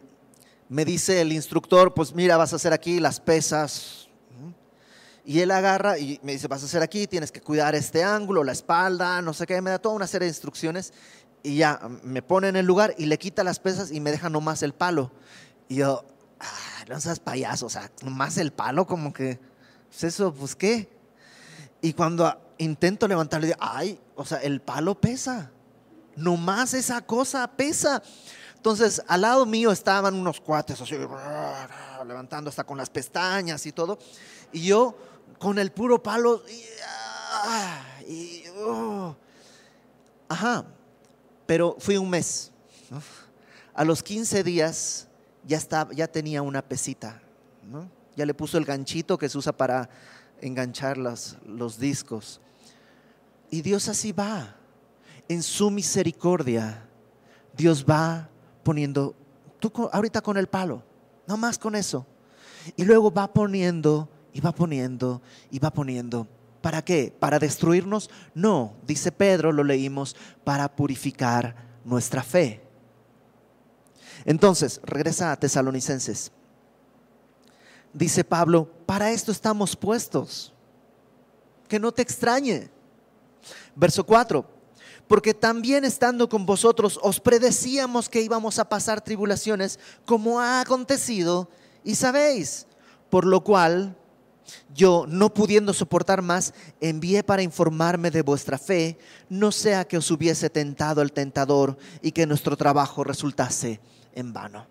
me 0.69 0.85
dice 0.85 1.21
el 1.21 1.31
instructor, 1.31 1.93
pues 1.93 2.13
mira, 2.13 2.37
vas 2.37 2.53
a 2.53 2.57
hacer 2.57 2.73
aquí 2.73 2.99
las 2.99 3.19
pesas. 3.19 4.07
Y 5.25 5.41
él 5.41 5.51
agarra 5.51 5.97
y 5.99 6.19
me 6.23 6.31
dice, 6.31 6.47
vas 6.47 6.63
a 6.63 6.65
hacer 6.65 6.81
aquí, 6.81 7.05
tienes 7.05 7.31
que 7.31 7.41
cuidar 7.41 7.75
este 7.75 8.03
ángulo, 8.03 8.43
la 8.43 8.51
espalda, 8.51 9.21
no 9.21 9.33
sé 9.33 9.45
qué, 9.45 9.61
me 9.61 9.69
da 9.69 9.79
toda 9.79 9.95
una 9.95 10.07
serie 10.07 10.25
de 10.25 10.31
instrucciones. 10.31 10.93
Y 11.43 11.57
ya 11.57 11.79
me 12.03 12.21
pone 12.21 12.49
en 12.49 12.55
el 12.55 12.65
lugar 12.65 12.95
y 12.97 13.05
le 13.05 13.17
quita 13.17 13.43
las 13.43 13.59
pesas 13.59 13.91
y 13.91 13.99
me 13.99 14.11
deja 14.11 14.29
nomás 14.29 14.63
el 14.63 14.73
palo. 14.73 15.11
Y 15.67 15.75
yo, 15.75 16.03
ah, 16.39 16.85
no 16.87 16.99
seas 16.99 17.19
payaso, 17.19 17.67
o 17.67 17.69
sea, 17.69 17.91
nomás 18.01 18.37
el 18.37 18.51
palo, 18.51 18.87
como 18.87 19.13
que, 19.13 19.39
pues 19.89 20.03
eso, 20.03 20.33
pues 20.33 20.55
qué. 20.55 20.89
Y 21.81 21.93
cuando 21.93 22.53
intento 22.57 23.07
levantarle, 23.07 23.47
digo, 23.47 23.59
ay, 23.61 23.99
o 24.15 24.25
sea, 24.25 24.39
el 24.39 24.61
palo 24.61 24.99
pesa. 24.99 25.51
Nomás 26.15 26.73
esa 26.73 27.01
cosa 27.01 27.47
pesa. 27.55 28.03
Entonces, 28.59 29.01
al 29.07 29.21
lado 29.21 29.45
mío 29.45 29.71
estaban 29.71 30.13
unos 30.13 30.41
cuates 30.41 30.81
así, 30.81 30.97
levantando 32.05 32.49
hasta 32.49 32.65
con 32.65 32.77
las 32.77 32.89
pestañas 32.89 33.65
y 33.65 33.71
todo. 33.71 33.97
Y 34.51 34.65
yo 34.65 34.97
con 35.37 35.57
el 35.59 35.71
puro 35.71 36.03
palo, 36.03 36.43
y, 38.05 38.43
oh. 38.57 39.15
ajá, 40.27 40.65
pero 41.45 41.77
fui 41.79 41.95
un 41.95 42.09
mes. 42.09 42.51
A 43.73 43.85
los 43.85 44.03
15 44.03 44.43
días 44.43 45.07
ya, 45.45 45.55
estaba, 45.55 45.93
ya 45.93 46.07
tenía 46.09 46.41
una 46.41 46.61
pesita, 46.61 47.21
ya 48.17 48.25
le 48.25 48.33
puso 48.33 48.57
el 48.57 48.65
ganchito 48.65 49.17
que 49.17 49.29
se 49.29 49.37
usa 49.37 49.53
para 49.53 49.89
enganchar 50.41 50.97
los 50.97 51.79
discos. 51.79 52.41
Y 53.49 53.61
Dios 53.61 53.87
así 53.87 54.11
va, 54.11 54.57
en 55.29 55.43
su 55.43 55.71
misericordia, 55.71 56.85
Dios 57.55 57.85
va 57.89 58.27
poniendo, 58.63 59.15
tú 59.59 59.71
ahorita 59.91 60.21
con 60.21 60.37
el 60.37 60.47
palo, 60.47 60.83
no 61.27 61.37
más 61.37 61.57
con 61.57 61.75
eso. 61.75 62.05
Y 62.75 62.83
luego 62.83 63.11
va 63.11 63.31
poniendo, 63.31 64.09
y 64.33 64.41
va 64.41 64.53
poniendo, 64.53 65.21
y 65.49 65.59
va 65.59 65.71
poniendo. 65.71 66.27
¿Para 66.61 66.83
qué? 66.83 67.13
¿Para 67.17 67.39
destruirnos? 67.39 68.09
No, 68.33 68.73
dice 68.85 69.11
Pedro, 69.11 69.51
lo 69.51 69.63
leímos, 69.63 70.15
para 70.43 70.75
purificar 70.75 71.55
nuestra 71.85 72.21
fe. 72.21 72.61
Entonces, 74.25 74.81
regresa 74.83 75.31
a 75.31 75.39
Tesalonicenses. 75.39 76.31
Dice 77.93 78.23
Pablo, 78.23 78.69
para 78.85 79.11
esto 79.11 79.31
estamos 79.31 79.75
puestos. 79.75 80.53
Que 81.67 81.79
no 81.79 81.91
te 81.91 82.01
extrañe. 82.01 82.69
Verso 83.75 84.05
4 84.05 84.58
porque 85.09 85.33
también 85.33 85.85
estando 85.85 86.29
con 86.29 86.45
vosotros 86.45 86.99
os 87.01 87.19
predecíamos 87.19 88.09
que 88.09 88.21
íbamos 88.21 88.59
a 88.59 88.69
pasar 88.69 89.01
tribulaciones, 89.01 89.79
como 90.05 90.39
ha 90.39 90.61
acontecido, 90.61 91.49
y 91.83 91.95
sabéis, 91.95 92.67
por 93.09 93.25
lo 93.25 93.43
cual 93.43 93.97
yo, 94.75 95.05
no 95.09 95.33
pudiendo 95.33 95.73
soportar 95.73 96.21
más, 96.21 96.53
envié 96.79 97.23
para 97.23 97.41
informarme 97.41 98.11
de 98.11 98.21
vuestra 98.21 98.59
fe, 98.59 98.99
no 99.29 99.51
sea 99.51 99.87
que 99.87 99.97
os 99.97 100.11
hubiese 100.11 100.51
tentado 100.51 101.01
el 101.01 101.11
tentador 101.11 101.79
y 102.03 102.11
que 102.11 102.27
nuestro 102.27 102.55
trabajo 102.55 103.03
resultase 103.03 103.79
en 104.13 104.31
vano. 104.31 104.67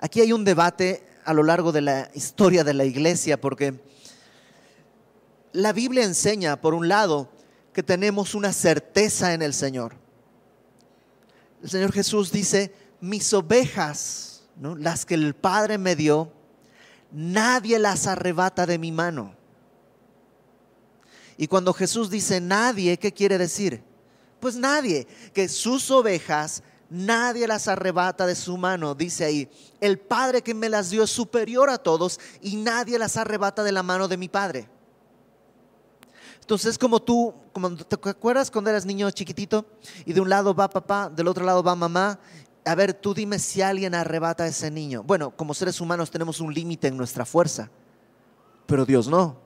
Aquí 0.00 0.22
hay 0.22 0.32
un 0.32 0.44
debate 0.44 1.06
a 1.26 1.34
lo 1.34 1.42
largo 1.42 1.72
de 1.72 1.82
la 1.82 2.10
historia 2.14 2.64
de 2.64 2.72
la 2.72 2.86
iglesia, 2.86 3.38
porque 3.38 3.82
la 5.52 5.74
Biblia 5.74 6.04
enseña, 6.04 6.58
por 6.62 6.72
un 6.72 6.88
lado, 6.88 7.28
que 7.78 7.82
tenemos 7.84 8.34
una 8.34 8.52
certeza 8.52 9.34
en 9.34 9.40
el 9.40 9.54
Señor. 9.54 9.94
El 11.62 11.70
Señor 11.70 11.92
Jesús 11.92 12.32
dice, 12.32 12.74
mis 13.00 13.32
ovejas, 13.32 14.42
las 14.60 15.06
que 15.06 15.14
el 15.14 15.32
Padre 15.36 15.78
me 15.78 15.94
dio, 15.94 16.32
nadie 17.12 17.78
las 17.78 18.08
arrebata 18.08 18.66
de 18.66 18.78
mi 18.78 18.90
mano. 18.90 19.32
Y 21.36 21.46
cuando 21.46 21.72
Jesús 21.72 22.10
dice 22.10 22.40
nadie, 22.40 22.98
¿qué 22.98 23.12
quiere 23.12 23.38
decir? 23.38 23.80
Pues 24.40 24.56
nadie, 24.56 25.06
que 25.32 25.48
sus 25.48 25.88
ovejas 25.92 26.64
nadie 26.90 27.46
las 27.46 27.68
arrebata 27.68 28.26
de 28.26 28.34
su 28.34 28.56
mano. 28.56 28.96
Dice 28.96 29.24
ahí, 29.24 29.48
el 29.80 30.00
Padre 30.00 30.42
que 30.42 30.52
me 30.52 30.68
las 30.68 30.90
dio 30.90 31.04
es 31.04 31.10
superior 31.10 31.70
a 31.70 31.78
todos 31.78 32.18
y 32.42 32.56
nadie 32.56 32.98
las 32.98 33.16
arrebata 33.16 33.62
de 33.62 33.70
la 33.70 33.84
mano 33.84 34.08
de 34.08 34.16
mi 34.16 34.28
Padre. 34.28 34.68
Entonces, 36.48 36.78
como 36.78 36.98
tú, 36.98 37.34
como 37.52 37.76
te 37.76 37.94
acuerdas 37.94 38.50
cuando 38.50 38.70
eras 38.70 38.86
niño 38.86 39.10
chiquitito 39.10 39.66
y 40.06 40.14
de 40.14 40.20
un 40.22 40.30
lado 40.30 40.54
va 40.54 40.70
papá, 40.70 41.10
del 41.10 41.28
otro 41.28 41.44
lado 41.44 41.62
va 41.62 41.74
mamá. 41.76 42.18
A 42.64 42.74
ver, 42.74 42.94
tú 42.94 43.12
dime 43.12 43.38
si 43.38 43.60
alguien 43.60 43.94
arrebata 43.94 44.44
a 44.44 44.46
ese 44.46 44.70
niño. 44.70 45.02
Bueno, 45.02 45.30
como 45.36 45.52
seres 45.52 45.78
humanos 45.78 46.10
tenemos 46.10 46.40
un 46.40 46.54
límite 46.54 46.88
en 46.88 46.96
nuestra 46.96 47.26
fuerza, 47.26 47.70
pero 48.64 48.86
Dios 48.86 49.08
no. 49.08 49.36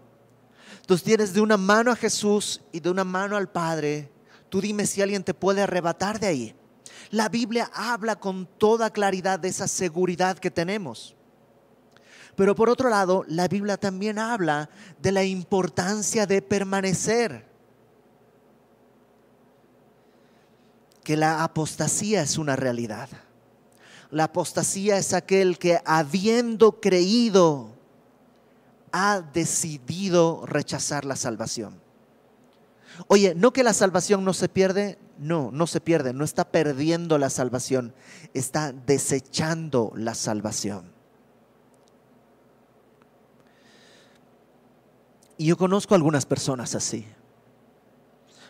Entonces 0.80 1.02
tienes 1.02 1.34
de 1.34 1.40
una 1.40 1.56
mano 1.56 1.90
a 1.90 1.96
Jesús 1.96 2.60
y 2.70 2.78
de 2.78 2.88
una 2.88 3.02
mano 3.02 3.36
al 3.36 3.48
Padre. 3.48 4.08
Tú 4.48 4.60
dime 4.60 4.86
si 4.86 5.02
alguien 5.02 5.24
te 5.24 5.34
puede 5.34 5.60
arrebatar 5.60 6.20
de 6.20 6.28
ahí. 6.28 6.54
La 7.10 7.28
Biblia 7.28 7.68
habla 7.74 8.14
con 8.14 8.46
toda 8.46 8.90
claridad 8.90 9.40
de 9.40 9.48
esa 9.48 9.66
seguridad 9.66 10.38
que 10.38 10.52
tenemos. 10.52 11.16
Pero 12.36 12.54
por 12.54 12.70
otro 12.70 12.88
lado, 12.88 13.24
la 13.28 13.48
Biblia 13.48 13.76
también 13.76 14.18
habla 14.18 14.70
de 15.00 15.12
la 15.12 15.24
importancia 15.24 16.26
de 16.26 16.40
permanecer. 16.40 17.44
Que 21.04 21.16
la 21.16 21.44
apostasía 21.44 22.22
es 22.22 22.38
una 22.38 22.56
realidad. 22.56 23.08
La 24.10 24.24
apostasía 24.24 24.98
es 24.98 25.12
aquel 25.12 25.58
que 25.58 25.80
habiendo 25.84 26.80
creído 26.80 27.72
ha 28.92 29.20
decidido 29.20 30.44
rechazar 30.46 31.04
la 31.04 31.16
salvación. 31.16 31.80
Oye, 33.08 33.34
no 33.34 33.52
que 33.52 33.62
la 33.62 33.72
salvación 33.72 34.24
no 34.24 34.34
se 34.34 34.48
pierde, 34.48 34.98
no, 35.18 35.50
no 35.50 35.66
se 35.66 35.80
pierde, 35.80 36.12
no 36.12 36.24
está 36.24 36.44
perdiendo 36.44 37.16
la 37.18 37.30
salvación, 37.30 37.94
está 38.34 38.72
desechando 38.72 39.92
la 39.96 40.14
salvación. 40.14 41.01
Y 45.38 45.46
yo 45.46 45.56
conozco 45.56 45.94
algunas 45.94 46.26
personas 46.26 46.74
así. 46.74 47.06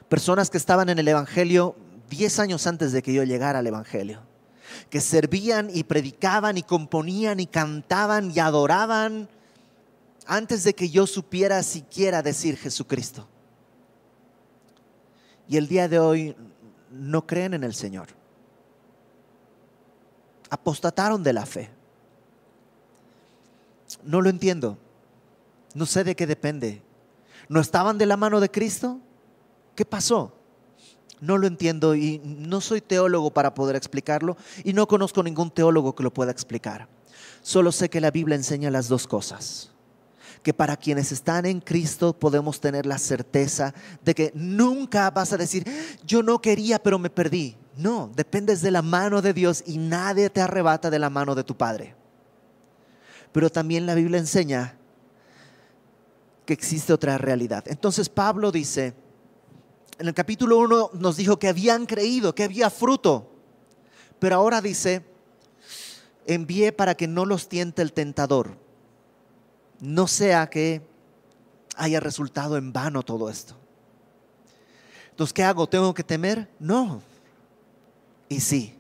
Personas 0.09 0.51
que 0.51 0.59
estaban 0.59 0.89
en 0.89 0.99
el 0.99 1.09
Evangelio 1.09 1.77
10 2.11 2.39
años 2.41 2.67
antes 2.67 2.93
de 2.93 3.03
que 3.03 3.13
yo 3.13 3.25
llegara 3.25 3.61
al 3.61 3.67
Evangelio. 3.67 4.21
Que 4.91 5.01
servían 5.01 5.71
y 5.73 5.85
predicaban 5.85 6.59
y 6.59 6.63
componían 6.63 7.41
y 7.41 7.47
cantaban 7.47 8.31
y 8.31 8.39
adoraban 8.39 9.29
antes 10.27 10.65
de 10.65 10.75
que 10.75 10.91
yo 10.91 11.07
supiera 11.07 11.63
siquiera 11.63 12.23
decir 12.23 12.57
Jesucristo. 12.57 13.27
Y 15.49 15.57
el 15.57 15.69
día 15.69 15.89
de 15.89 15.99
hoy 15.99 16.37
no 16.91 17.27
creen 17.27 17.55
en 17.55 17.65
el 17.65 17.75
Señor. 17.75 18.09
Apostataron 20.51 21.23
de 21.23 21.33
la 21.33 21.47
fe. 21.47 21.71
No 24.05 24.21
lo 24.21 24.31
entiendo. 24.31 24.79
No 25.75 25.87
sé 25.87 26.05
de 26.05 26.15
qué 26.15 26.27
depende. 26.27 26.83
¿No 27.49 27.61
estaban 27.61 27.99
de 27.99 28.07
la 28.07 28.17
mano 28.17 28.41
de 28.41 28.51
Cristo? 28.51 29.01
¿Qué 29.75 29.85
pasó? 29.85 30.33
No 31.21 31.39
lo 31.39 31.47
entiendo 31.47 31.95
y 31.95 32.21
no 32.25 32.61
soy 32.61 32.81
teólogo 32.81 33.31
para 33.31 33.55
poder 33.55 33.77
explicarlo 33.77 34.37
y 34.65 34.73
no 34.73 34.89
conozco 34.89 35.23
ningún 35.23 35.51
teólogo 35.51 35.95
que 35.95 36.03
lo 36.03 36.13
pueda 36.13 36.33
explicar. 36.33 36.89
Solo 37.43 37.73
sé 37.73 37.89
que 37.89 38.01
la 38.01 38.11
Biblia 38.11 38.37
enseña 38.37 38.71
las 38.71 38.89
dos 38.89 39.07
cosas. 39.07 39.71
Que 40.43 40.53
para 40.53 40.77
quienes 40.77 41.13
están 41.13 41.47
en 41.47 41.61
Cristo 41.61 42.13
podemos 42.13 42.61
tener 42.61 42.87
la 42.87 42.99
certeza 42.99 43.73
de 44.05 44.15
que 44.15 44.33
nunca 44.35 45.11
vas 45.11 45.33
a 45.33 45.37
decir, 45.37 45.65
yo 46.05 46.23
no 46.23 46.41
quería 46.41 46.83
pero 46.83 46.99
me 46.99 47.11
perdí. 47.11 47.57
No, 47.77 48.11
dependes 48.17 48.61
de 48.61 48.71
la 48.71 48.83
mano 48.83 49.23
de 49.23 49.33
Dios 49.33 49.63
y 49.65 49.79
nadie 49.79 50.29
te 50.29 50.41
arrebata 50.41 50.91
de 50.91 50.99
la 50.99 51.09
mano 51.09 51.35
de 51.35 51.45
tu 51.45 51.57
Padre. 51.57 51.95
Pero 53.31 53.49
también 53.49 53.87
la 53.87 53.95
Biblia 53.95 54.19
enseña 54.19 54.77
que 56.45 56.53
existe 56.53 56.93
otra 56.93 57.19
realidad. 57.19 57.65
Entonces 57.67 58.09
Pablo 58.09 58.51
dice, 58.53 58.95
en 59.99 60.09
el 60.09 60.15
capítulo 60.15 60.59
1 60.59 60.91
nos 60.95 61.17
dijo 61.17 61.39
que 61.39 61.49
habían 61.49 61.87
creído, 61.87 62.35
que 62.35 62.45
había 62.45 62.71
fruto, 62.71 63.31
pero 64.19 64.37
ahora 64.37 64.61
dice, 64.61 65.05
envié 66.27 66.73
para 66.73 66.95
que 66.95 67.07
no 67.07 67.25
los 67.25 67.49
tiente 67.49 67.83
el 67.83 67.93
tentador, 67.93 68.57
no 69.81 70.07
sea 70.07 70.49
que 70.49 70.83
haya 71.77 72.01
resultado 72.01 72.57
en 72.57 72.73
vano 72.73 73.03
todo 73.03 73.29
esto. 73.31 73.57
Entonces, 75.11 75.33
¿qué 75.33 75.43
hago? 75.43 75.69
¿Tengo 75.69 75.93
que 75.93 76.05
temer? 76.05 76.49
No. 76.59 77.03
Y 78.29 78.41
sí, 78.41 78.75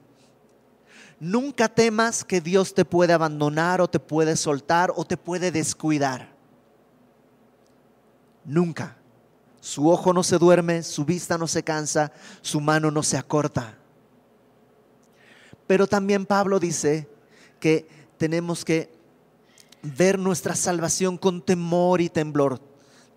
Nunca 1.24 1.68
temas 1.68 2.24
que 2.24 2.40
Dios 2.40 2.74
te 2.74 2.84
puede 2.84 3.12
abandonar 3.12 3.80
o 3.80 3.86
te 3.86 4.00
puede 4.00 4.34
soltar 4.34 4.92
o 4.96 5.04
te 5.04 5.16
puede 5.16 5.52
descuidar. 5.52 6.31
Nunca. 8.44 8.96
Su 9.60 9.88
ojo 9.88 10.12
no 10.12 10.22
se 10.22 10.38
duerme, 10.38 10.82
su 10.82 11.04
vista 11.04 11.38
no 11.38 11.46
se 11.46 11.62
cansa, 11.62 12.12
su 12.40 12.60
mano 12.60 12.90
no 12.90 13.02
se 13.02 13.16
acorta. 13.16 13.78
Pero 15.66 15.86
también 15.86 16.26
Pablo 16.26 16.58
dice 16.58 17.08
que 17.60 17.86
tenemos 18.18 18.64
que 18.64 18.92
ver 19.82 20.18
nuestra 20.18 20.54
salvación 20.54 21.16
con 21.16 21.40
temor 21.40 22.00
y 22.00 22.08
temblor, 22.08 22.60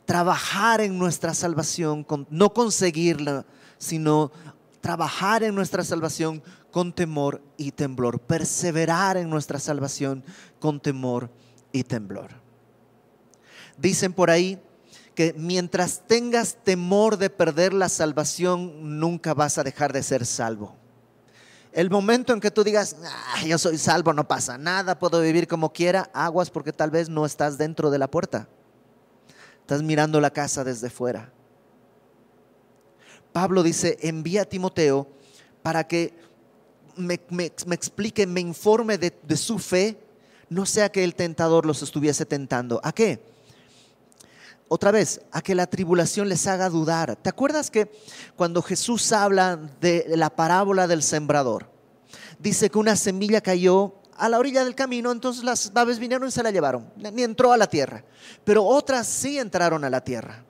trabajar 0.05 0.81
en 0.81 0.97
nuestra 0.97 1.33
salvación, 1.33 2.05
no 2.29 2.53
conseguirla, 2.53 3.45
sino 3.77 4.31
trabajar 4.81 5.43
en 5.43 5.55
nuestra 5.55 5.83
salvación 5.83 6.43
con 6.69 6.93
temor 6.93 7.41
y 7.57 7.71
temblor, 7.71 8.19
perseverar 8.19 9.17
en 9.17 9.29
nuestra 9.29 9.59
salvación 9.59 10.23
con 10.59 10.79
temor 10.79 11.31
y 11.71 11.83
temblor. 11.83 12.31
Dicen 13.77 14.13
por 14.13 14.29
ahí 14.29 14.59
que 15.15 15.33
mientras 15.37 16.03
tengas 16.05 16.57
temor 16.63 17.17
de 17.17 17.29
perder 17.29 17.73
la 17.73 17.89
salvación, 17.89 18.99
nunca 18.99 19.33
vas 19.33 19.57
a 19.57 19.63
dejar 19.63 19.93
de 19.93 20.03
ser 20.03 20.25
salvo. 20.25 20.75
El 21.71 21.89
momento 21.89 22.33
en 22.33 22.39
que 22.39 22.51
tú 22.51 22.63
digas, 22.63 22.95
yo 23.45 23.57
soy 23.57 23.77
salvo, 23.77 24.13
no 24.13 24.27
pasa 24.27 24.57
nada, 24.57 24.99
puedo 24.99 25.21
vivir 25.21 25.47
como 25.47 25.73
quiera, 25.73 26.09
aguas 26.13 26.49
porque 26.49 26.71
tal 26.71 26.91
vez 26.91 27.09
no 27.09 27.25
estás 27.25 27.57
dentro 27.57 27.89
de 27.89 27.97
la 27.97 28.09
puerta. 28.09 28.47
Estás 29.61 29.81
mirando 29.81 30.21
la 30.21 30.31
casa 30.31 30.63
desde 30.63 30.89
fuera. 30.89 31.31
Pablo 33.33 33.63
dice, 33.63 33.97
envía 34.01 34.43
a 34.43 34.45
Timoteo 34.45 35.07
para 35.63 35.85
que 35.87 36.13
me, 36.95 37.19
explique, 37.45 38.27
me 38.27 38.39
informe 38.39 38.97
de, 38.97 39.13
de 39.23 39.35
su 39.35 39.59
fe, 39.59 39.97
no 40.49 40.65
sea 40.65 40.89
que 40.89 41.03
el 41.03 41.15
tentador 41.15 41.65
los 41.65 41.81
estuviese 41.81 42.25
tentando. 42.25 42.79
¿A 42.83 42.93
qué? 42.93 43.34
Otra 44.67 44.91
vez, 44.91 45.21
a 45.31 45.41
que 45.41 45.55
la 45.55 45.67
tribulación 45.67 46.27
les 46.27 46.47
haga 46.47 46.69
dudar. 46.69 47.15
¿Te 47.15 47.29
acuerdas 47.29 47.69
que 47.69 47.91
cuando 48.35 48.61
Jesús 48.61 49.11
habla 49.11 49.57
de 49.79 50.05
la 50.09 50.29
parábola 50.29 50.87
del 50.87 51.03
sembrador, 51.03 51.69
dice 52.39 52.69
que 52.69 52.79
una 52.79 52.95
semilla 52.95 53.41
cayó 53.41 53.95
a 54.17 54.29
la 54.29 54.39
orilla 54.39 54.63
del 54.63 54.75
camino, 54.75 55.11
entonces 55.11 55.43
las 55.43 55.71
aves 55.75 55.99
vinieron 55.99 56.27
y 56.27 56.31
se 56.31 56.41
la 56.41 56.51
llevaron, 56.51 56.91
ni 56.95 57.23
entró 57.23 57.51
a 57.51 57.57
la 57.57 57.67
tierra, 57.67 58.03
pero 58.43 58.63
otras 58.63 59.07
sí 59.07 59.37
entraron 59.37 59.83
a 59.83 59.89
la 59.89 60.01
tierra. 60.01 60.43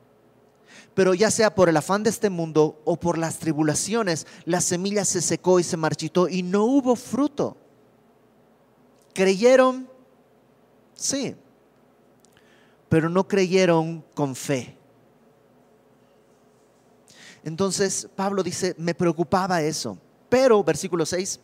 Pero 0.94 1.14
ya 1.14 1.30
sea 1.30 1.54
por 1.54 1.68
el 1.68 1.76
afán 1.76 2.04
de 2.04 2.10
este 2.10 2.30
mundo 2.30 2.82
o 2.86 2.98
por 2.98 3.18
las 3.18 3.38
tribulaciones, 3.38 4.26
la 4.46 4.62
semilla 4.62 5.04
se 5.04 5.22
secó 5.22 5.60
y 5.60 5.64
se 5.64 5.76
marchitó 5.76 6.30
y 6.30 6.42
no 6.42 6.64
hubo 6.64 6.96
fruto. 6.96 7.58
¿Creyeron? 9.14 9.90
Sí, 10.94 11.36
pero 12.90 13.10
no 13.10 13.28
creyeron 13.28 14.04
con 14.14 14.36
fe. 14.36 14.78
Entonces 17.44 18.10
Pablo 18.16 18.42
dice, 18.42 18.76
me 18.78 18.96
preocupaba 18.96 19.62
eso. 19.62 19.98
Pero, 20.30 20.64
versículo 20.64 21.06
6, 21.06 21.40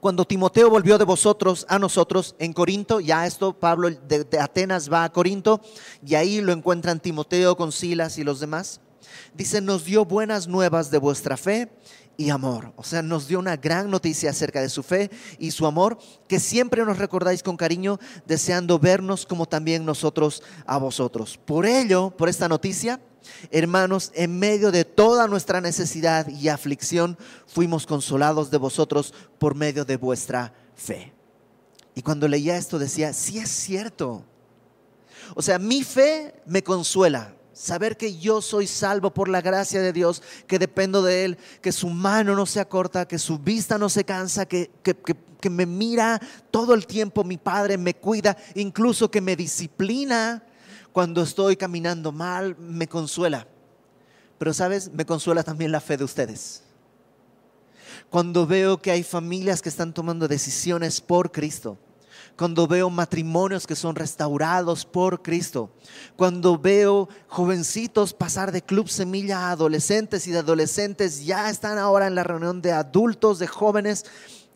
cuando 0.00 0.26
Timoteo 0.26 0.68
volvió 0.68 0.98
de 0.98 1.04
vosotros 1.04 1.64
a 1.68 1.78
nosotros 1.78 2.36
en 2.38 2.52
Corinto, 2.52 3.00
ya 3.00 3.26
esto 3.26 3.54
Pablo 3.58 3.90
de, 3.90 4.24
de, 4.24 4.38
Atenas 4.38 4.92
va 4.92 5.04
a 5.04 5.12
Corinto 5.12 5.60
y 6.04 6.14
ahí 6.14 6.40
lo 6.42 6.52
encuentran 6.52 7.00
Timoteo 7.00 7.56
con 7.56 7.72
Silas 7.72 8.18
y 8.18 8.24
los 8.24 8.38
demás. 8.38 8.80
Dice, 9.34 9.60
nos 9.60 9.84
dio 9.84 10.04
buenas 10.04 10.46
nuevas 10.46 10.90
de 10.90 10.98
vuestra 10.98 11.36
fe 11.36 11.70
y 12.16 12.30
amor. 12.30 12.72
O 12.76 12.82
sea, 12.82 13.02
nos 13.02 13.28
dio 13.28 13.38
una 13.38 13.56
gran 13.56 13.90
noticia 13.90 14.30
acerca 14.30 14.60
de 14.60 14.68
su 14.68 14.82
fe 14.82 15.10
y 15.38 15.50
su 15.50 15.66
amor, 15.66 15.98
que 16.28 16.40
siempre 16.40 16.84
nos 16.84 16.98
recordáis 16.98 17.42
con 17.42 17.56
cariño, 17.56 17.98
deseando 18.26 18.78
vernos 18.78 19.26
como 19.26 19.46
también 19.46 19.84
nosotros 19.84 20.42
a 20.66 20.78
vosotros. 20.78 21.38
Por 21.44 21.66
ello, 21.66 22.10
por 22.10 22.28
esta 22.28 22.48
noticia, 22.48 23.00
hermanos, 23.50 24.12
en 24.14 24.38
medio 24.38 24.70
de 24.70 24.84
toda 24.84 25.26
nuestra 25.26 25.60
necesidad 25.60 26.28
y 26.28 26.48
aflicción, 26.48 27.18
fuimos 27.46 27.86
consolados 27.86 28.50
de 28.50 28.58
vosotros 28.58 29.12
por 29.38 29.54
medio 29.54 29.84
de 29.84 29.96
vuestra 29.96 30.54
fe. 30.74 31.12
Y 31.94 32.02
cuando 32.02 32.28
leía 32.28 32.56
esto 32.56 32.78
decía, 32.78 33.12
sí 33.12 33.38
es 33.38 33.50
cierto. 33.50 34.24
O 35.34 35.42
sea, 35.42 35.58
mi 35.58 35.82
fe 35.82 36.34
me 36.46 36.62
consuela, 36.62 37.35
Saber 37.56 37.96
que 37.96 38.18
yo 38.18 38.42
soy 38.42 38.66
salvo 38.66 39.14
por 39.14 39.30
la 39.30 39.40
gracia 39.40 39.80
de 39.80 39.94
Dios, 39.94 40.22
que 40.46 40.58
dependo 40.58 41.02
de 41.02 41.24
Él, 41.24 41.38
que 41.62 41.72
su 41.72 41.88
mano 41.88 42.34
no 42.36 42.44
se 42.44 42.60
acorta, 42.60 43.08
que 43.08 43.18
su 43.18 43.38
vista 43.38 43.78
no 43.78 43.88
se 43.88 44.04
cansa, 44.04 44.44
que, 44.44 44.70
que, 44.82 45.48
me 45.48 45.64
mira 45.64 46.20
todo 46.50 46.74
el 46.74 46.86
tiempo, 46.86 47.24
mi 47.24 47.38
Padre 47.38 47.78
me 47.78 47.94
cuida, 47.94 48.36
incluso 48.56 49.10
que 49.10 49.22
me 49.22 49.36
disciplina 49.36 50.44
cuando 50.92 51.22
estoy 51.22 51.56
caminando 51.56 52.12
mal, 52.12 52.58
me 52.58 52.88
consuela. 52.88 53.46
Pero 54.36 54.52
sabes, 54.52 54.92
me 54.92 55.06
consuela 55.06 55.42
también 55.42 55.72
la 55.72 55.80
fe 55.80 55.96
de 55.96 56.04
ustedes. 56.04 56.62
Cuando 58.10 58.46
veo 58.46 58.82
que 58.82 58.90
hay 58.90 59.02
familias 59.02 59.62
que 59.62 59.70
están 59.70 59.94
tomando 59.94 60.28
decisiones 60.28 61.00
por 61.00 61.32
Cristo, 61.32 61.78
cuando 62.36 62.66
veo 62.66 62.90
matrimonios 62.90 63.66
que 63.66 63.74
son 63.74 63.96
restaurados 63.96 64.84
por 64.84 65.22
Cristo, 65.22 65.70
cuando 66.16 66.58
veo 66.58 67.08
jovencitos 67.28 68.12
pasar 68.12 68.52
de 68.52 68.62
club 68.62 68.88
semilla 68.88 69.48
a 69.48 69.50
adolescentes 69.52 70.26
y 70.26 70.32
de 70.32 70.38
adolescentes 70.38 71.24
ya 71.24 71.48
están 71.48 71.78
ahora 71.78 72.06
en 72.06 72.14
la 72.14 72.24
reunión 72.24 72.60
de 72.60 72.72
adultos, 72.72 73.38
de 73.38 73.46
jóvenes, 73.46 74.04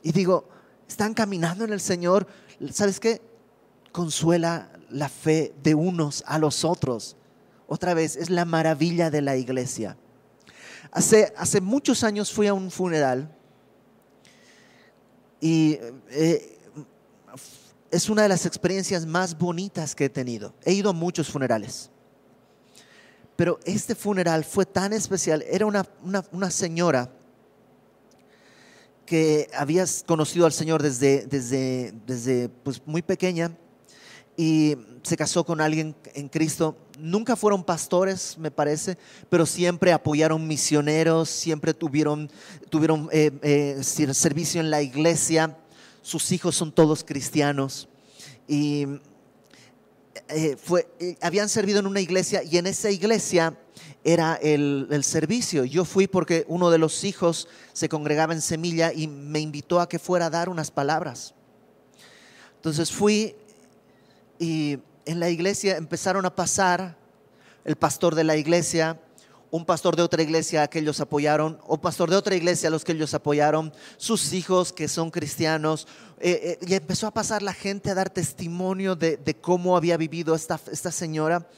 y 0.02 0.12
digo, 0.12 0.48
están 0.86 1.14
caminando 1.14 1.64
en 1.64 1.72
el 1.72 1.80
Señor, 1.80 2.26
¿sabes 2.70 3.00
qué? 3.00 3.22
Consuela 3.92 4.70
la 4.90 5.08
fe 5.08 5.54
de 5.62 5.74
unos 5.74 6.22
a 6.26 6.38
los 6.38 6.64
otros. 6.64 7.16
Otra 7.66 7.94
vez, 7.94 8.16
es 8.16 8.30
la 8.30 8.44
maravilla 8.44 9.10
de 9.10 9.22
la 9.22 9.36
iglesia. 9.36 9.96
Hace, 10.92 11.32
hace 11.36 11.60
muchos 11.60 12.02
años 12.02 12.32
fui 12.32 12.48
a 12.48 12.54
un 12.54 12.70
funeral 12.70 13.30
y 15.40 15.78
eh, 16.10 16.59
es 17.90 18.08
una 18.08 18.22
de 18.22 18.28
las 18.28 18.46
experiencias 18.46 19.04
más 19.04 19.36
bonitas 19.36 19.94
que 19.94 20.06
he 20.06 20.08
tenido. 20.08 20.54
He 20.64 20.72
ido 20.72 20.90
a 20.90 20.92
muchos 20.92 21.28
funerales. 21.28 21.90
Pero 23.36 23.58
este 23.64 23.94
funeral 23.94 24.44
fue 24.44 24.66
tan 24.66 24.92
especial. 24.92 25.42
Era 25.48 25.66
una, 25.66 26.50
señora 26.50 27.10
que 29.06 29.50
había 29.56 29.84
conocido 30.06 30.46
al 30.46 30.52
Señor 30.52 30.82
desde, 30.82 31.26
desde, 31.26 31.92
desde 32.06 32.48
pues, 32.48 32.80
muy 32.86 33.02
pequeña 33.02 33.56
y 34.36 34.76
se 35.02 35.16
casó 35.16 35.44
con 35.44 35.60
alguien 35.60 35.96
en 36.14 36.28
Cristo. 36.28 36.76
Nunca 36.98 37.34
fueron 37.34 37.64
pastores, 37.64 38.36
me 38.38 38.50
parece, 38.50 38.98
pero 39.28 39.46
siempre 39.46 39.92
apoyaron 39.92 40.46
misioneros, 40.46 41.28
siempre 41.28 41.74
tuvieron, 41.74 42.30
tuvieron 42.68 43.08
eh, 43.10 43.32
eh, 43.42 43.80
servicio 43.82 44.60
en 44.60 44.70
la 44.70 44.82
iglesia 44.82 45.56
sus 46.02 46.32
hijos 46.32 46.56
son 46.56 46.72
todos 46.72 47.04
cristianos. 47.04 47.88
Y 48.48 48.86
eh, 50.28 50.56
eh, 50.98 51.16
habían 51.20 51.48
servido 51.48 51.80
en 51.80 51.86
una 51.86 52.00
iglesia 52.00 52.42
y 52.42 52.56
en 52.58 52.66
esa 52.66 52.90
iglesia 52.90 53.56
era 54.04 54.34
el, 54.36 55.02
servicio. 55.04 55.64
Yo 55.64 55.84
fui 55.84 56.06
porque 56.06 56.44
uno 56.48 56.70
de 56.70 56.78
los 56.78 57.04
hijos 57.04 57.48
se 57.72 57.88
congregaba 57.88 58.32
en 58.32 58.40
Semilla 58.40 58.92
y 58.92 59.06
me 59.08 59.40
invitó 59.40 59.80
a 59.80 59.88
que 59.88 59.98
fuera 59.98 60.26
a 60.26 60.30
dar 60.30 60.48
unas 60.48 60.70
palabras. 60.70 61.34
Entonces 62.56 62.90
fui 62.90 63.34
y 64.38 64.78
en 65.04 65.20
la 65.20 65.30
iglesia 65.30 65.76
empezaron 65.76 66.24
a 66.26 66.34
pasar 66.34 66.96
el 67.64 67.76
pastor 67.76 68.14
de 68.14 68.24
la 68.24 68.36
iglesia, 68.36 69.00
un 69.50 69.64
pastor 69.64 69.96
de 69.96 70.02
otra 70.02 70.22
iglesia 70.22 70.68
que 70.68 70.78
ellos 70.78 71.00
apoyaron, 71.00 71.58
o 71.66 71.80
pastor 71.80 72.10
de 72.10 72.16
otra 72.16 72.36
iglesia 72.36 72.68
a 72.68 72.70
los 72.70 72.84
que 72.84 72.92
ellos 72.92 73.14
apoyaron, 73.14 73.72
sus 73.96 74.32
hijos 74.32 74.72
que 74.72 74.88
son 74.88 75.10
cristianos, 75.10 75.88
eh, 76.20 76.58
eh, 76.60 76.66
y 76.66 76.74
empezó 76.74 77.06
a 77.06 77.10
pasar 77.10 77.42
la 77.42 77.52
gente 77.52 77.90
a 77.90 77.94
dar 77.94 78.10
testimonio 78.10 78.94
de, 78.94 79.36
cómo 79.40 79.76
había 79.76 79.96
vivido 79.96 80.34
esta, 80.34 80.60
esta 80.70 80.92
señora 80.92 81.48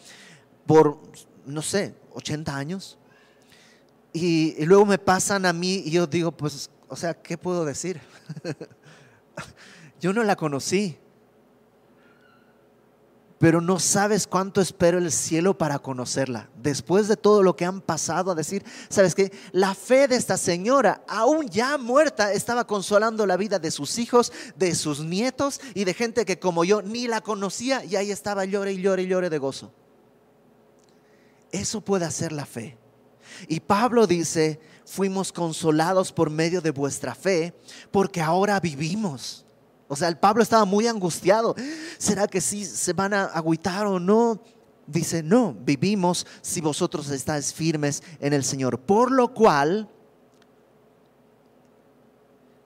por, 0.66 1.00
no 1.44 1.60
sé, 1.62 1.94
80 2.14 2.56
años. 2.56 2.98
Y, 4.12 4.54
y 4.58 4.64
luego 4.66 4.86
me 4.86 4.98
pasan 4.98 5.46
a 5.46 5.52
mí 5.52 5.82
y 5.84 5.90
yo 5.90 6.06
digo, 6.06 6.32
pues, 6.32 6.70
o 6.88 6.96
sea, 6.96 7.14
¿qué 7.14 7.36
puedo 7.36 7.64
decir? 7.64 8.00
yo 10.00 10.12
no 10.12 10.22
la 10.22 10.36
conocí 10.36 10.98
pero 13.42 13.60
no 13.60 13.80
sabes 13.80 14.28
cuánto 14.28 14.60
espero 14.60 14.98
el 14.98 15.10
cielo 15.10 15.58
para 15.58 15.80
conocerla. 15.80 16.48
Después 16.62 17.08
de 17.08 17.16
todo 17.16 17.42
lo 17.42 17.56
que 17.56 17.64
han 17.64 17.80
pasado 17.80 18.30
a 18.30 18.36
decir, 18.36 18.64
sabes 18.88 19.16
que 19.16 19.32
la 19.50 19.74
fe 19.74 20.06
de 20.06 20.14
esta 20.14 20.36
señora, 20.36 21.02
aún 21.08 21.48
ya 21.48 21.76
muerta, 21.76 22.32
estaba 22.32 22.68
consolando 22.68 23.26
la 23.26 23.36
vida 23.36 23.58
de 23.58 23.72
sus 23.72 23.98
hijos, 23.98 24.32
de 24.54 24.76
sus 24.76 25.00
nietos 25.00 25.60
y 25.74 25.82
de 25.82 25.92
gente 25.92 26.24
que 26.24 26.38
como 26.38 26.62
yo 26.62 26.82
ni 26.82 27.08
la 27.08 27.20
conocía 27.20 27.84
y 27.84 27.96
ahí 27.96 28.12
estaba 28.12 28.44
llore 28.44 28.74
y 28.74 28.80
llore 28.80 29.02
y 29.02 29.08
llore 29.08 29.28
de 29.28 29.38
gozo. 29.38 29.72
Eso 31.50 31.80
puede 31.80 32.04
hacer 32.04 32.30
la 32.30 32.46
fe. 32.46 32.78
Y 33.48 33.58
Pablo 33.58 34.06
dice, 34.06 34.60
fuimos 34.86 35.32
consolados 35.32 36.12
por 36.12 36.30
medio 36.30 36.60
de 36.60 36.70
vuestra 36.70 37.16
fe, 37.16 37.52
porque 37.90 38.20
ahora 38.20 38.60
vivimos. 38.60 39.44
O 39.92 39.96
sea, 39.96 40.08
el 40.08 40.16
Pablo 40.16 40.42
estaba 40.42 40.64
muy 40.64 40.86
angustiado. 40.86 41.54
¿Será 41.98 42.26
que 42.26 42.40
sí 42.40 42.64
se 42.64 42.94
van 42.94 43.12
a 43.12 43.24
agüitar 43.24 43.84
o 43.84 44.00
no? 44.00 44.40
Dice, 44.86 45.22
no, 45.22 45.54
vivimos 45.66 46.26
si 46.40 46.62
vosotros 46.62 47.10
estáis 47.10 47.52
firmes 47.52 48.02
en 48.18 48.32
el 48.32 48.42
Señor. 48.42 48.78
Por 48.78 49.12
lo 49.12 49.34
cual, 49.34 49.86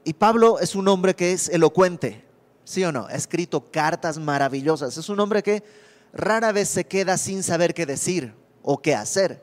y 0.05 0.13
Pablo 0.13 0.61
es 0.61 0.77
un 0.77 0.87
hombre 0.87 1.17
que 1.17 1.33
es 1.33 1.49
elocuente, 1.49 2.25
¿sí 2.63 2.85
o 2.85 2.93
no? 2.93 3.07
Ha 3.07 3.15
escrito 3.15 3.73
cartas 3.73 4.19
maravillosas. 4.19 4.97
Es 4.97 5.09
un 5.09 5.19
hombre 5.19 5.43
que 5.43 5.65
rara 6.13 6.53
vez 6.53 6.69
se 6.69 6.87
queda 6.87 7.19
sin 7.19 7.43
saber 7.43 7.75
qué 7.75 7.87
decir 7.87 8.35
o 8.63 8.81
qué 8.81 8.95
hacer. 8.95 9.43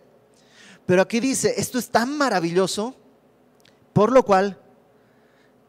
Pero 0.86 1.02
aquí 1.02 1.20
dice, 1.20 1.56
esto 1.58 1.78
es 1.80 1.90
tan 1.90 2.18
maravilloso, 2.18 2.96
por 3.92 4.10
lo 4.10 4.24
cual, 4.24 4.63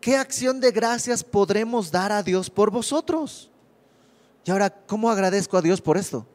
¿qué 0.05 0.19
acción 0.19 0.61
de 0.61 0.71
gracias 0.71 1.25
podremos 1.25 1.91
dar 1.91 2.13
a 2.13 2.23
Dios 2.23 2.51
por 2.51 2.71
vosotros? 2.71 3.51
Y 4.45 4.51
ahora, 4.51 4.69
¿cómo 4.69 5.11
agradezco 5.11 5.57
a 5.57 5.63
Dios 5.63 5.81
por 5.81 5.97
esto? 5.97 6.27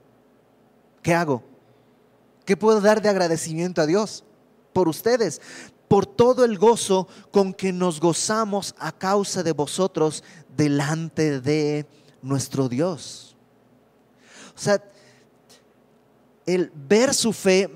¿Qué 1.03 1.13
hago? 1.13 1.43
¿Qué 2.45 2.57
puedo 2.57 2.82
dar 2.82 2.99
de 2.99 3.09
agradecimiento 3.09 3.80
a 3.80 3.86
Dios 3.86 4.24
por 4.74 4.89
ustedes? 4.89 5.39
Por 5.88 6.07
todo 6.07 6.45
el 6.45 6.57
gozo 6.57 7.07
con 7.30 7.53
que 7.53 7.72
nos 7.72 7.99
gozamos 7.99 8.74
a 8.80 8.91
causa 8.91 9.43
de 9.43 9.51
vosotros 9.51 10.24
delante 10.57 11.39
de 11.39 11.86
nuestro 12.24 12.70
Dios. 12.70 13.36
O 14.55 14.59
sea, 14.59 14.84
el 16.47 16.72
ver 16.74 17.13
su 17.13 17.34
fe 17.34 17.70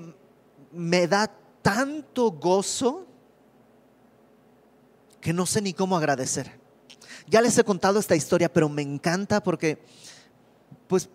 me 0.72 1.06
da 1.06 1.30
tanto 1.62 2.32
gozo 2.32 3.06
que 5.24 5.32
no 5.32 5.46
sé 5.46 5.62
ni 5.62 5.72
cómo 5.72 5.96
agradecer. 5.96 6.60
Ya 7.26 7.40
les 7.40 7.56
he 7.56 7.64
contado 7.64 7.98
esta 7.98 8.14
historia, 8.14 8.52
pero 8.52 8.68
me 8.68 8.82
encanta 8.82 9.42
porque, 9.42 9.78
pues, 10.86 11.08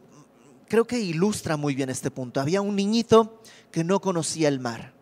creo 0.67 0.85
que 0.85 0.99
ilustra 0.99 1.57
muy 1.57 1.75
bien 1.75 1.91
este 1.91 2.09
punto. 2.09 2.41
Había 2.41 2.59
un 2.59 2.75
niñito 2.75 3.39
que 3.69 3.83
no 3.83 4.01
conocía 4.01 4.47
el 4.47 4.59
mar. 4.59 4.95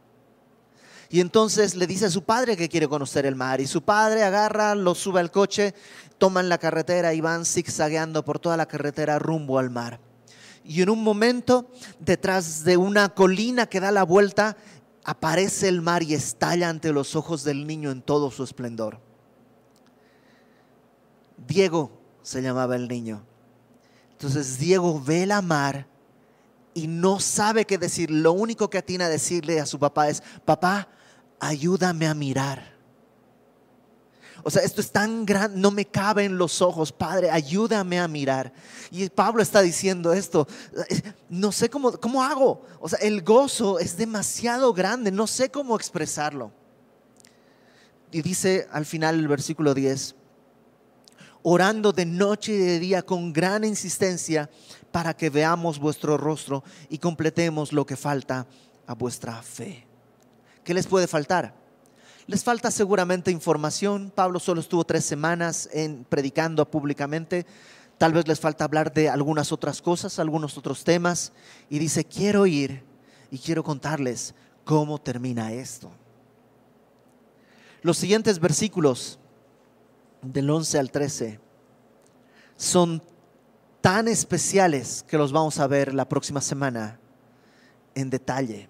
Y 1.10 1.22
entonces 1.22 1.76
le 1.76 1.88
dice 1.88 2.08
a 2.08 2.10
su 2.10 2.26
padre 2.26 2.58
que 2.58 2.68
quiere 2.68 2.90
conocer 2.90 3.26
el 3.26 3.36
mar. 3.36 3.62
Y 3.62 3.68
su 3.68 3.82
padre 3.82 4.24
agarra, 4.24 4.76
lo 4.76 4.94
sube 4.94 5.22
al 5.22 5.32
coche, 5.32 5.74
toman 6.18 6.50
la 6.50 6.58
carretera 6.58 7.14
y 7.14 7.22
van 7.22 7.46
zigzagueando 7.46 8.26
por 8.26 8.40
toda 8.40 8.58
la 8.58 8.66
carretera 8.66 9.20
rumbo 9.20 9.58
al 9.58 9.70
mar 9.70 10.02
y 10.68 10.82
en 10.82 10.90
un 10.90 11.02
momento, 11.02 11.72
detrás 12.00 12.66
de 12.66 12.76
una 12.76 13.10
colina 13.10 13.68
que 13.68 13.80
da 13.80 13.90
la 13.90 14.04
vuelta, 14.04 14.58
aparece 15.08 15.70
el 15.70 15.82
mar 15.82 16.04
y 16.04 16.14
estalla 16.14 16.68
ante 16.68 16.92
los 16.92 17.16
ojos 17.16 17.46
del 17.46 17.66
niño 17.66 17.92
en 17.92 18.02
todo 18.02 18.30
su 18.30 18.44
esplendor. 18.44 19.00
Diego 21.48 21.92
se 22.22 22.42
llamaba 22.42 22.76
el 22.76 22.90
niño. 22.90 23.24
Entonces 24.12 24.60
Diego 24.60 25.02
ve 25.02 25.26
la 25.26 25.42
mar 25.42 25.88
y 26.74 26.88
no 26.88 27.22
sabe 27.22 27.64
qué 27.64 27.78
decir. 27.78 28.12
Lo 28.12 28.34
único 28.34 28.70
que 28.70 28.80
atina 28.80 29.06
a 29.06 29.10
decirle 29.10 29.62
a 29.62 29.66
su 29.66 29.80
papá 29.80 30.10
es, 30.10 30.22
papá, 30.44 30.90
ayúdame 31.40 32.06
a 32.06 32.14
mirar. 32.14 32.77
O 34.48 34.50
sea, 34.50 34.62
esto 34.62 34.80
es 34.80 34.90
tan 34.94 35.26
grande, 35.26 35.60
no 35.60 35.72
me 35.72 35.84
cabe 35.84 36.24
en 36.24 36.38
los 36.38 36.62
ojos, 36.62 36.94
Padre, 36.94 37.30
ayúdame 37.30 38.00
a 38.00 38.08
mirar. 38.08 38.54
Y 38.92 39.10
Pablo 39.10 39.44
está 39.44 39.62
diciendo 39.62 40.14
esto, 40.14 40.48
no 41.28 41.52
sé 41.52 41.70
cómo, 41.70 41.92
cómo 41.92 42.24
hago. 42.24 42.62
O 42.80 42.88
sea, 42.88 42.98
el 43.00 43.24
gozo 43.24 43.78
es 43.78 43.98
demasiado 43.98 44.72
grande, 44.72 45.12
no 45.12 45.28
sé 45.28 45.52
cómo 45.52 45.76
expresarlo. 45.76 46.54
Y 48.10 48.22
dice 48.22 48.70
al 48.72 48.86
final 48.86 49.20
el 49.20 49.28
versículo 49.28 49.74
10, 49.74 50.16
orando 51.44 51.92
de 51.92 52.06
noche 52.06 52.54
y 52.54 52.58
de 52.58 52.80
día 52.80 53.02
con 53.02 53.34
gran 53.34 53.66
insistencia 53.66 54.50
para 54.94 55.14
que 55.14 55.30
veamos 55.30 55.78
vuestro 55.78 56.16
rostro 56.16 56.64
y 56.88 57.00
completemos 57.00 57.74
lo 57.74 57.86
que 57.86 57.98
falta 57.98 58.48
a 58.86 58.94
vuestra 58.94 59.42
fe. 59.42 59.86
¿Qué 60.64 60.74
les 60.74 60.88
puede 60.88 61.08
faltar? 61.08 61.67
Les 62.28 62.44
falta 62.44 62.72
seguramente 62.72 63.32
información. 63.32 64.12
Pablo 64.14 64.40
solo 64.42 64.60
estuvo 64.60 64.84
tres 64.84 65.06
semanas 65.06 65.70
en, 65.72 66.04
predicando 66.04 66.70
públicamente. 66.70 67.46
Tal 67.98 68.12
vez 68.12 68.28
les 68.28 68.38
falta 68.38 68.66
hablar 68.66 68.94
de 68.94 69.08
algunas 69.08 69.54
otras 69.54 69.82
cosas, 69.82 70.20
algunos 70.20 70.58
otros 70.58 70.84
temas. 70.84 71.32
Y 71.70 71.80
dice, 71.80 72.04
quiero 72.04 72.46
ir 72.46 72.84
y 73.32 73.40
quiero 73.40 73.64
contarles 73.64 74.36
cómo 74.66 75.00
termina 75.00 75.54
esto. 75.54 75.90
Los 77.82 77.98
siguientes 77.98 78.40
versículos 78.40 79.20
del 80.22 80.50
11 80.50 80.80
al 80.80 80.92
13 80.92 81.40
son 82.58 83.02
tan 83.80 84.10
especiales 84.10 85.06
que 85.08 85.18
los 85.18 85.32
vamos 85.32 85.60
a 85.60 85.68
ver 85.68 85.94
la 85.94 86.10
próxima 86.10 86.42
semana 86.42 87.00
en 87.96 88.10
detalle. 88.10 88.68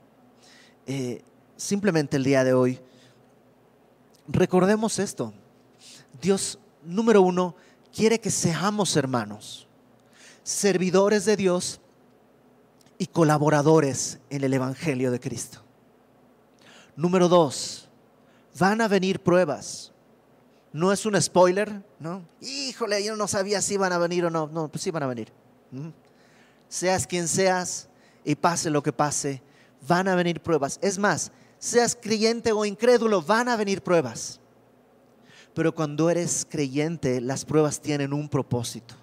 Eh, 0.85 1.23
simplemente 1.55 2.17
el 2.17 2.23
día 2.23 2.43
de 2.43 2.53
hoy 2.53 2.79
recordemos 4.27 4.99
esto. 4.99 5.33
Dios, 6.21 6.59
número 6.83 7.21
uno, 7.21 7.55
quiere 7.93 8.19
que 8.19 8.31
seamos 8.31 8.95
hermanos, 8.95 9.67
servidores 10.43 11.25
de 11.25 11.37
Dios 11.37 11.79
y 12.97 13.07
colaboradores 13.07 14.19
en 14.29 14.43
el 14.43 14.53
Evangelio 14.53 15.11
de 15.11 15.19
Cristo. 15.19 15.63
Número 16.95 17.27
dos, 17.27 17.89
van 18.59 18.81
a 18.81 18.87
venir 18.87 19.19
pruebas. 19.21 19.91
No 20.73 20.91
es 20.91 21.05
un 21.05 21.19
spoiler, 21.21 21.83
¿no? 21.99 22.23
Híjole, 22.41 23.03
yo 23.03 23.15
no 23.15 23.27
sabía 23.27 23.61
si 23.61 23.75
iban 23.75 23.93
a 23.93 23.97
venir 23.97 24.25
o 24.25 24.29
no. 24.29 24.47
No, 24.47 24.67
pues 24.67 24.83
sí 24.83 24.91
van 24.91 25.03
a 25.03 25.07
venir. 25.07 25.31
Seas 26.67 27.07
quien 27.07 27.27
seas 27.27 27.87
y 28.23 28.35
pase 28.35 28.69
lo 28.69 28.83
que 28.83 28.91
pase, 28.91 29.41
van 29.87 30.07
a 30.07 30.15
venir 30.15 30.41
pruebas. 30.41 30.79
Es 30.81 30.97
más, 30.97 31.31
seas 31.59 31.97
creyente 31.99 32.51
o 32.51 32.65
incrédulo, 32.65 33.21
van 33.21 33.49
a 33.49 33.55
venir 33.55 33.81
pruebas. 33.81 34.39
Pero 35.53 35.73
cuando 35.73 36.09
eres 36.09 36.45
creyente, 36.47 37.19
las 37.19 37.43
pruebas 37.43 37.81
tienen 37.81 38.13
un 38.13 38.29
propósito. 38.29 38.95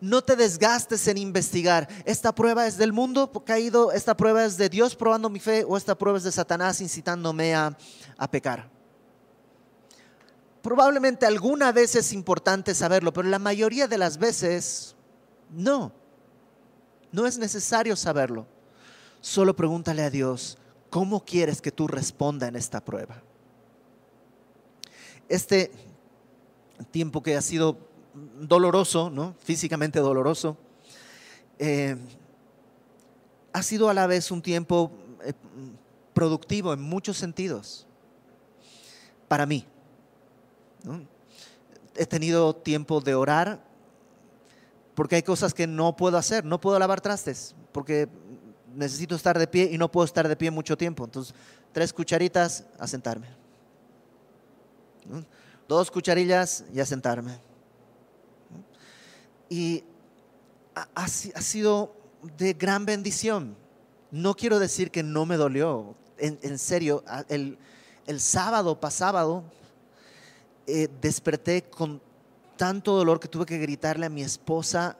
No 0.00 0.22
te 0.22 0.36
desgastes 0.36 1.08
en 1.08 1.18
investigar. 1.18 1.88
Esta 2.04 2.32
prueba 2.32 2.66
es 2.68 2.76
del 2.76 2.92
mundo 2.92 3.32
caído, 3.44 3.90
esta 3.90 4.16
prueba 4.16 4.44
es 4.44 4.56
de 4.56 4.68
Dios 4.68 4.94
probando 4.94 5.28
mi 5.28 5.40
fe 5.40 5.64
o 5.66 5.76
esta 5.76 5.98
prueba 5.98 6.18
es 6.18 6.24
de 6.24 6.30
Satanás 6.30 6.80
incitándome 6.80 7.54
a, 7.54 7.76
a 8.16 8.30
pecar. 8.30 8.70
Probablemente 10.62 11.26
alguna 11.26 11.72
vez 11.72 11.96
es 11.96 12.12
importante 12.12 12.74
saberlo, 12.74 13.12
pero 13.12 13.28
la 13.28 13.40
mayoría 13.40 13.88
de 13.88 13.98
las 13.98 14.18
veces 14.18 14.94
no. 15.50 15.92
No 17.10 17.26
es 17.26 17.38
necesario 17.38 17.96
saberlo. 17.96 18.46
Solo 19.20 19.54
pregúntale 19.56 20.02
a 20.02 20.10
Dios, 20.10 20.58
¿cómo 20.90 21.24
quieres 21.24 21.60
que 21.60 21.72
tú 21.72 21.88
responda 21.88 22.46
en 22.48 22.56
esta 22.56 22.84
prueba? 22.84 23.22
Este 25.28 25.72
tiempo 26.90 27.22
que 27.22 27.36
ha 27.36 27.42
sido 27.42 27.78
doloroso, 28.40 29.10
¿no? 29.10 29.34
físicamente 29.42 29.98
doloroso, 29.98 30.56
eh, 31.58 31.96
ha 33.52 33.62
sido 33.62 33.88
a 33.88 33.94
la 33.94 34.06
vez 34.06 34.30
un 34.30 34.42
tiempo 34.42 34.92
eh, 35.24 35.32
productivo 36.14 36.72
en 36.72 36.80
muchos 36.80 37.16
sentidos 37.16 37.86
para 39.26 39.46
mí. 39.46 39.66
He 41.96 42.06
tenido 42.06 42.54
tiempo 42.54 43.00
de 43.00 43.14
orar 43.14 43.60
porque 44.94 45.16
hay 45.16 45.22
cosas 45.22 45.54
que 45.54 45.66
no 45.66 45.96
puedo 45.96 46.16
hacer, 46.16 46.44
no 46.44 46.60
puedo 46.60 46.78
lavar 46.78 47.00
trastes, 47.00 47.54
porque 47.72 48.08
necesito 48.74 49.14
estar 49.14 49.38
de 49.38 49.46
pie 49.46 49.68
y 49.72 49.78
no 49.78 49.90
puedo 49.90 50.04
estar 50.04 50.28
de 50.28 50.36
pie 50.36 50.50
mucho 50.50 50.76
tiempo. 50.76 51.04
Entonces, 51.04 51.34
tres 51.72 51.92
cucharitas 51.92 52.64
a 52.78 52.86
sentarme. 52.86 53.28
Dos 55.66 55.90
cucharillas 55.90 56.64
y 56.72 56.80
a 56.80 56.86
sentarme. 56.86 57.38
Y 59.48 59.84
ha, 60.94 61.08
sido 61.08 61.94
de 62.36 62.52
gran 62.52 62.84
bendición. 62.84 63.56
No 64.10 64.34
quiero 64.34 64.58
decir 64.58 64.90
que 64.90 65.02
no 65.02 65.26
me 65.26 65.36
dolió. 65.36 65.94
En, 66.18 66.58
serio, 66.58 67.04
el, 67.28 67.58
sábado 68.20 68.80
pasado 68.80 69.44
eh, 70.66 70.88
desperté 71.00 71.62
con 71.62 72.02
tanto 72.56 72.96
dolor 72.96 73.20
que 73.20 73.28
tuve 73.28 73.46
que 73.46 73.58
gritarle 73.58 74.06
a 74.06 74.10
mi 74.10 74.22
esposa 74.22 74.98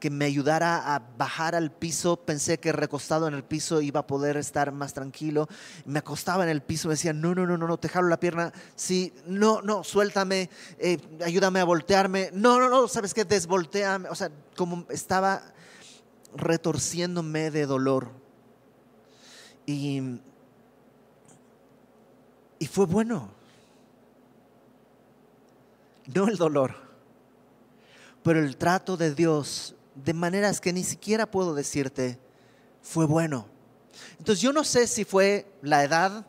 que 0.00 0.10
me 0.10 0.24
ayudara 0.24 0.94
a 0.94 0.98
bajar 1.16 1.54
al 1.54 1.70
piso. 1.70 2.16
Pensé 2.16 2.58
que 2.58 2.72
recostado 2.72 3.28
en 3.28 3.34
el 3.34 3.44
piso 3.44 3.80
iba 3.80 4.00
a 4.00 4.06
poder 4.06 4.36
estar 4.36 4.72
más 4.72 4.94
tranquilo. 4.94 5.48
Me 5.84 6.00
acostaba 6.00 6.44
en 6.44 6.50
el 6.50 6.62
piso, 6.62 6.88
me 6.88 6.94
decía, 6.94 7.12
no, 7.12 7.34
no, 7.34 7.46
no, 7.46 7.56
no, 7.56 7.66
no, 7.66 7.76
te 7.78 7.88
jalo 7.88 8.08
la 8.08 8.20
pierna. 8.20 8.52
Sí, 8.76 9.12
no, 9.26 9.62
no, 9.62 9.84
suéltame, 9.84 10.50
eh, 10.78 10.98
ayúdame 11.24 11.60
a 11.60 11.64
voltearme. 11.64 12.30
No, 12.32 12.58
no, 12.58 12.68
no, 12.68 12.88
¿sabes 12.88 13.14
qué? 13.14 13.24
Desvolteame. 13.24 14.08
O 14.08 14.14
sea, 14.14 14.30
como 14.56 14.86
estaba 14.90 15.42
retorciéndome 16.36 17.50
de 17.50 17.66
dolor. 17.66 18.10
Y 19.66 20.20
Y 22.64 22.66
fue 22.66 22.86
bueno. 22.86 23.28
No 26.14 26.28
el 26.28 26.38
dolor, 26.38 26.74
pero 28.22 28.40
el 28.40 28.56
trato 28.56 28.96
de 28.96 29.14
Dios 29.14 29.74
de 29.94 30.12
maneras 30.12 30.60
que 30.60 30.72
ni 30.72 30.84
siquiera 30.84 31.30
puedo 31.30 31.54
decirte 31.54 32.18
fue 32.82 33.06
bueno. 33.06 33.46
Entonces 34.18 34.42
yo 34.42 34.52
no 34.52 34.64
sé 34.64 34.86
si 34.86 35.04
fue 35.04 35.46
la 35.62 35.84
edad, 35.84 36.26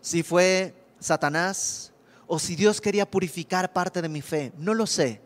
si 0.00 0.22
fue 0.22 0.74
Satanás 0.98 1.92
o 2.26 2.38
si 2.38 2.54
Dios 2.56 2.80
quería 2.80 3.10
purificar 3.10 3.72
parte 3.72 4.00
de 4.00 4.08
mi 4.08 4.22
fe. 4.22 4.52
No 4.56 4.74
lo 4.74 4.86
sé. 4.86 5.20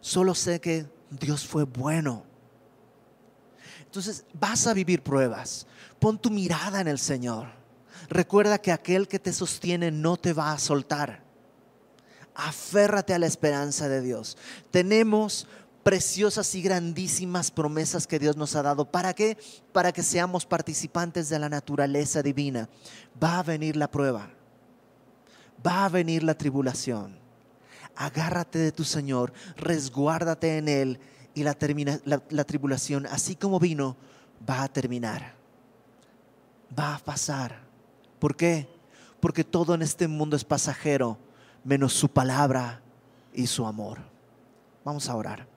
Solo 0.00 0.34
sé 0.34 0.60
que 0.60 0.86
Dios 1.10 1.46
fue 1.46 1.64
bueno. 1.64 2.24
Entonces 3.80 4.24
vas 4.32 4.66
a 4.66 4.74
vivir 4.74 5.02
pruebas. 5.02 5.66
Pon 5.98 6.18
tu 6.18 6.30
mirada 6.30 6.80
en 6.80 6.88
el 6.88 6.98
Señor. 6.98 7.48
Recuerda 8.08 8.58
que 8.58 8.72
aquel 8.72 9.08
que 9.08 9.18
te 9.18 9.32
sostiene 9.32 9.90
no 9.90 10.16
te 10.16 10.32
va 10.32 10.52
a 10.52 10.58
soltar. 10.58 11.22
Aférrate 12.34 13.14
a 13.14 13.18
la 13.18 13.26
esperanza 13.26 13.88
de 13.88 14.00
Dios. 14.00 14.36
Tenemos 14.70 15.46
preciosas 15.84 16.52
y 16.54 16.62
grandísimas 16.62 17.50
promesas 17.50 18.06
que 18.06 18.18
Dios 18.18 18.36
nos 18.36 18.56
ha 18.56 18.62
dado. 18.62 18.90
¿Para 18.90 19.12
qué? 19.12 19.36
Para 19.72 19.92
que 19.92 20.02
seamos 20.02 20.46
participantes 20.46 21.28
de 21.28 21.38
la 21.38 21.48
naturaleza 21.48 22.22
divina. 22.22 22.68
Va 23.22 23.38
a 23.38 23.42
venir 23.42 23.76
la 23.76 23.90
prueba. 23.90 24.30
Va 25.64 25.84
a 25.84 25.88
venir 25.90 26.24
la 26.24 26.34
tribulación. 26.34 27.18
Agárrate 27.94 28.58
de 28.58 28.72
tu 28.72 28.82
Señor, 28.82 29.32
resguárdate 29.56 30.58
en 30.58 30.68
Él 30.68 30.98
y 31.34 31.44
la, 31.44 31.56
la, 32.04 32.44
tribulación, 32.44 33.06
así 33.06 33.36
como 33.36 33.60
vino, 33.60 33.96
va 34.48 34.64
a 34.64 34.68
terminar. 34.68 35.34
Va 36.76 36.96
a 36.96 36.98
pasar. 36.98 37.60
¿Por 38.18 38.34
qué? 38.34 38.68
Porque 39.20 39.44
todo 39.44 39.74
en 39.74 39.82
este 39.82 40.08
mundo 40.08 40.34
es 40.34 40.44
pasajero, 40.44 41.18
menos 41.62 41.92
su 41.92 42.08
palabra 42.08 42.80
y 43.32 43.46
su 43.46 43.64
amor. 43.64 43.98
Vamos 44.84 45.08
a 45.08 45.14
orar. 45.14 45.53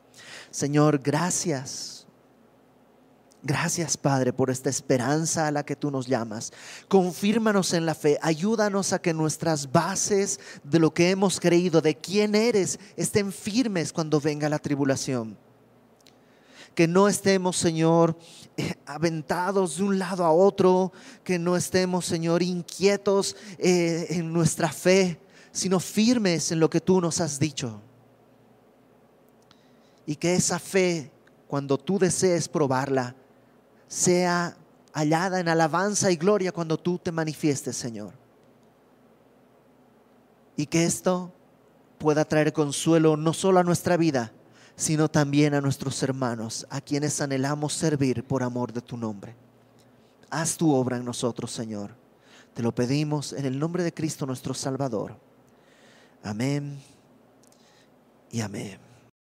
Señor, 0.52 1.00
gracias. 1.00 2.08
Gracias, 3.44 3.96
Padre, 3.96 4.34
por 4.34 4.50
esta 4.50 4.70
esperanza 4.70 5.48
a 5.48 5.52
la 5.52 5.64
que 5.64 5.76
tú 5.76 5.92
nos 5.92 6.08
llamas. 6.08 6.52
Confírmanos 6.88 7.74
en 7.74 7.86
la 7.86 7.96
fe. 7.96 8.18
Ayúdanos 8.22 8.94
a 8.94 9.00
que 9.00 9.14
nuestras 9.14 9.72
bases 9.72 10.40
de 10.64 10.80
lo 10.80 10.94
que 10.94 11.12
hemos 11.12 11.40
creído, 11.40 11.80
de 11.82 11.96
quién 11.96 12.36
eres, 12.36 12.80
estén 12.96 13.32
firmes 13.32 13.94
cuando 13.94 14.20
venga 14.20 14.50
la 14.50 14.60
tribulación 14.60 15.38
que 16.78 16.88
no 16.88 17.08
estemos, 17.08 17.58
Señor, 17.58 18.16
eh, 18.56 18.76
aventados 18.86 19.78
de 19.78 19.84
un 19.84 19.98
lado 19.98 20.24
a 20.24 20.32
otro, 20.32 20.94
que 21.24 21.40
no 21.40 21.58
estemos, 21.58 22.06
Señor, 22.06 22.44
inquietos 22.44 23.36
eh, 23.58 24.06
en 24.12 24.32
nuestra 24.32 24.72
fe, 24.72 25.20
sino 25.52 25.80
firmes 25.80 26.52
en 26.52 26.60
lo 26.60 26.70
que 26.70 26.80
tú 26.80 27.02
nos 27.02 27.20
has 27.20 27.40
dicho. 27.40 27.82
Y 30.08 30.16
que 30.16 30.34
esa 30.34 30.58
fe, 30.58 31.12
cuando 31.48 31.78
tú 31.78 32.00
desees 32.00 32.48
probarla, 32.48 33.14
sea 33.88 34.58
hallada 34.94 35.40
en 35.40 35.50
alabanza 35.50 36.10
y 36.10 36.16
gloria 36.16 36.52
cuando 36.52 36.80
tú 36.80 36.98
te 36.98 37.12
manifiestes, 37.12 37.78
Señor. 37.78 38.14
Y 40.56 40.66
que 40.66 40.86
esto 40.86 41.32
pueda 42.00 42.26
traer 42.26 42.52
consuelo 42.54 43.16
no 43.16 43.34
solo 43.34 43.60
a 43.60 43.64
nuestra 43.64 43.96
vida, 43.98 44.32
sino 44.76 45.10
también 45.10 45.54
a 45.54 45.62
nuestros 45.62 46.02
hermanos, 46.02 46.66
a 46.70 46.82
quienes 46.82 47.20
anhelamos 47.22 47.74
servir 47.74 48.24
por 48.24 48.44
amor 48.44 48.74
de 48.74 48.82
tu 48.82 48.98
nombre. 48.98 49.36
Haz 50.30 50.58
tu 50.58 50.74
obra 50.74 50.98
en 50.98 51.06
nosotros, 51.06 51.52
Señor. 51.52 51.92
Te 52.54 52.64
lo 52.64 52.74
pedimos 52.74 53.34
en 53.34 53.46
el 53.46 53.60
nombre 53.60 53.84
de 53.84 53.94
Cristo 53.94 54.26
nuestro 54.26 54.54
Salvador. 54.54 55.16
Amén 56.24 56.80
y 58.32 58.42
amén. 58.42 58.87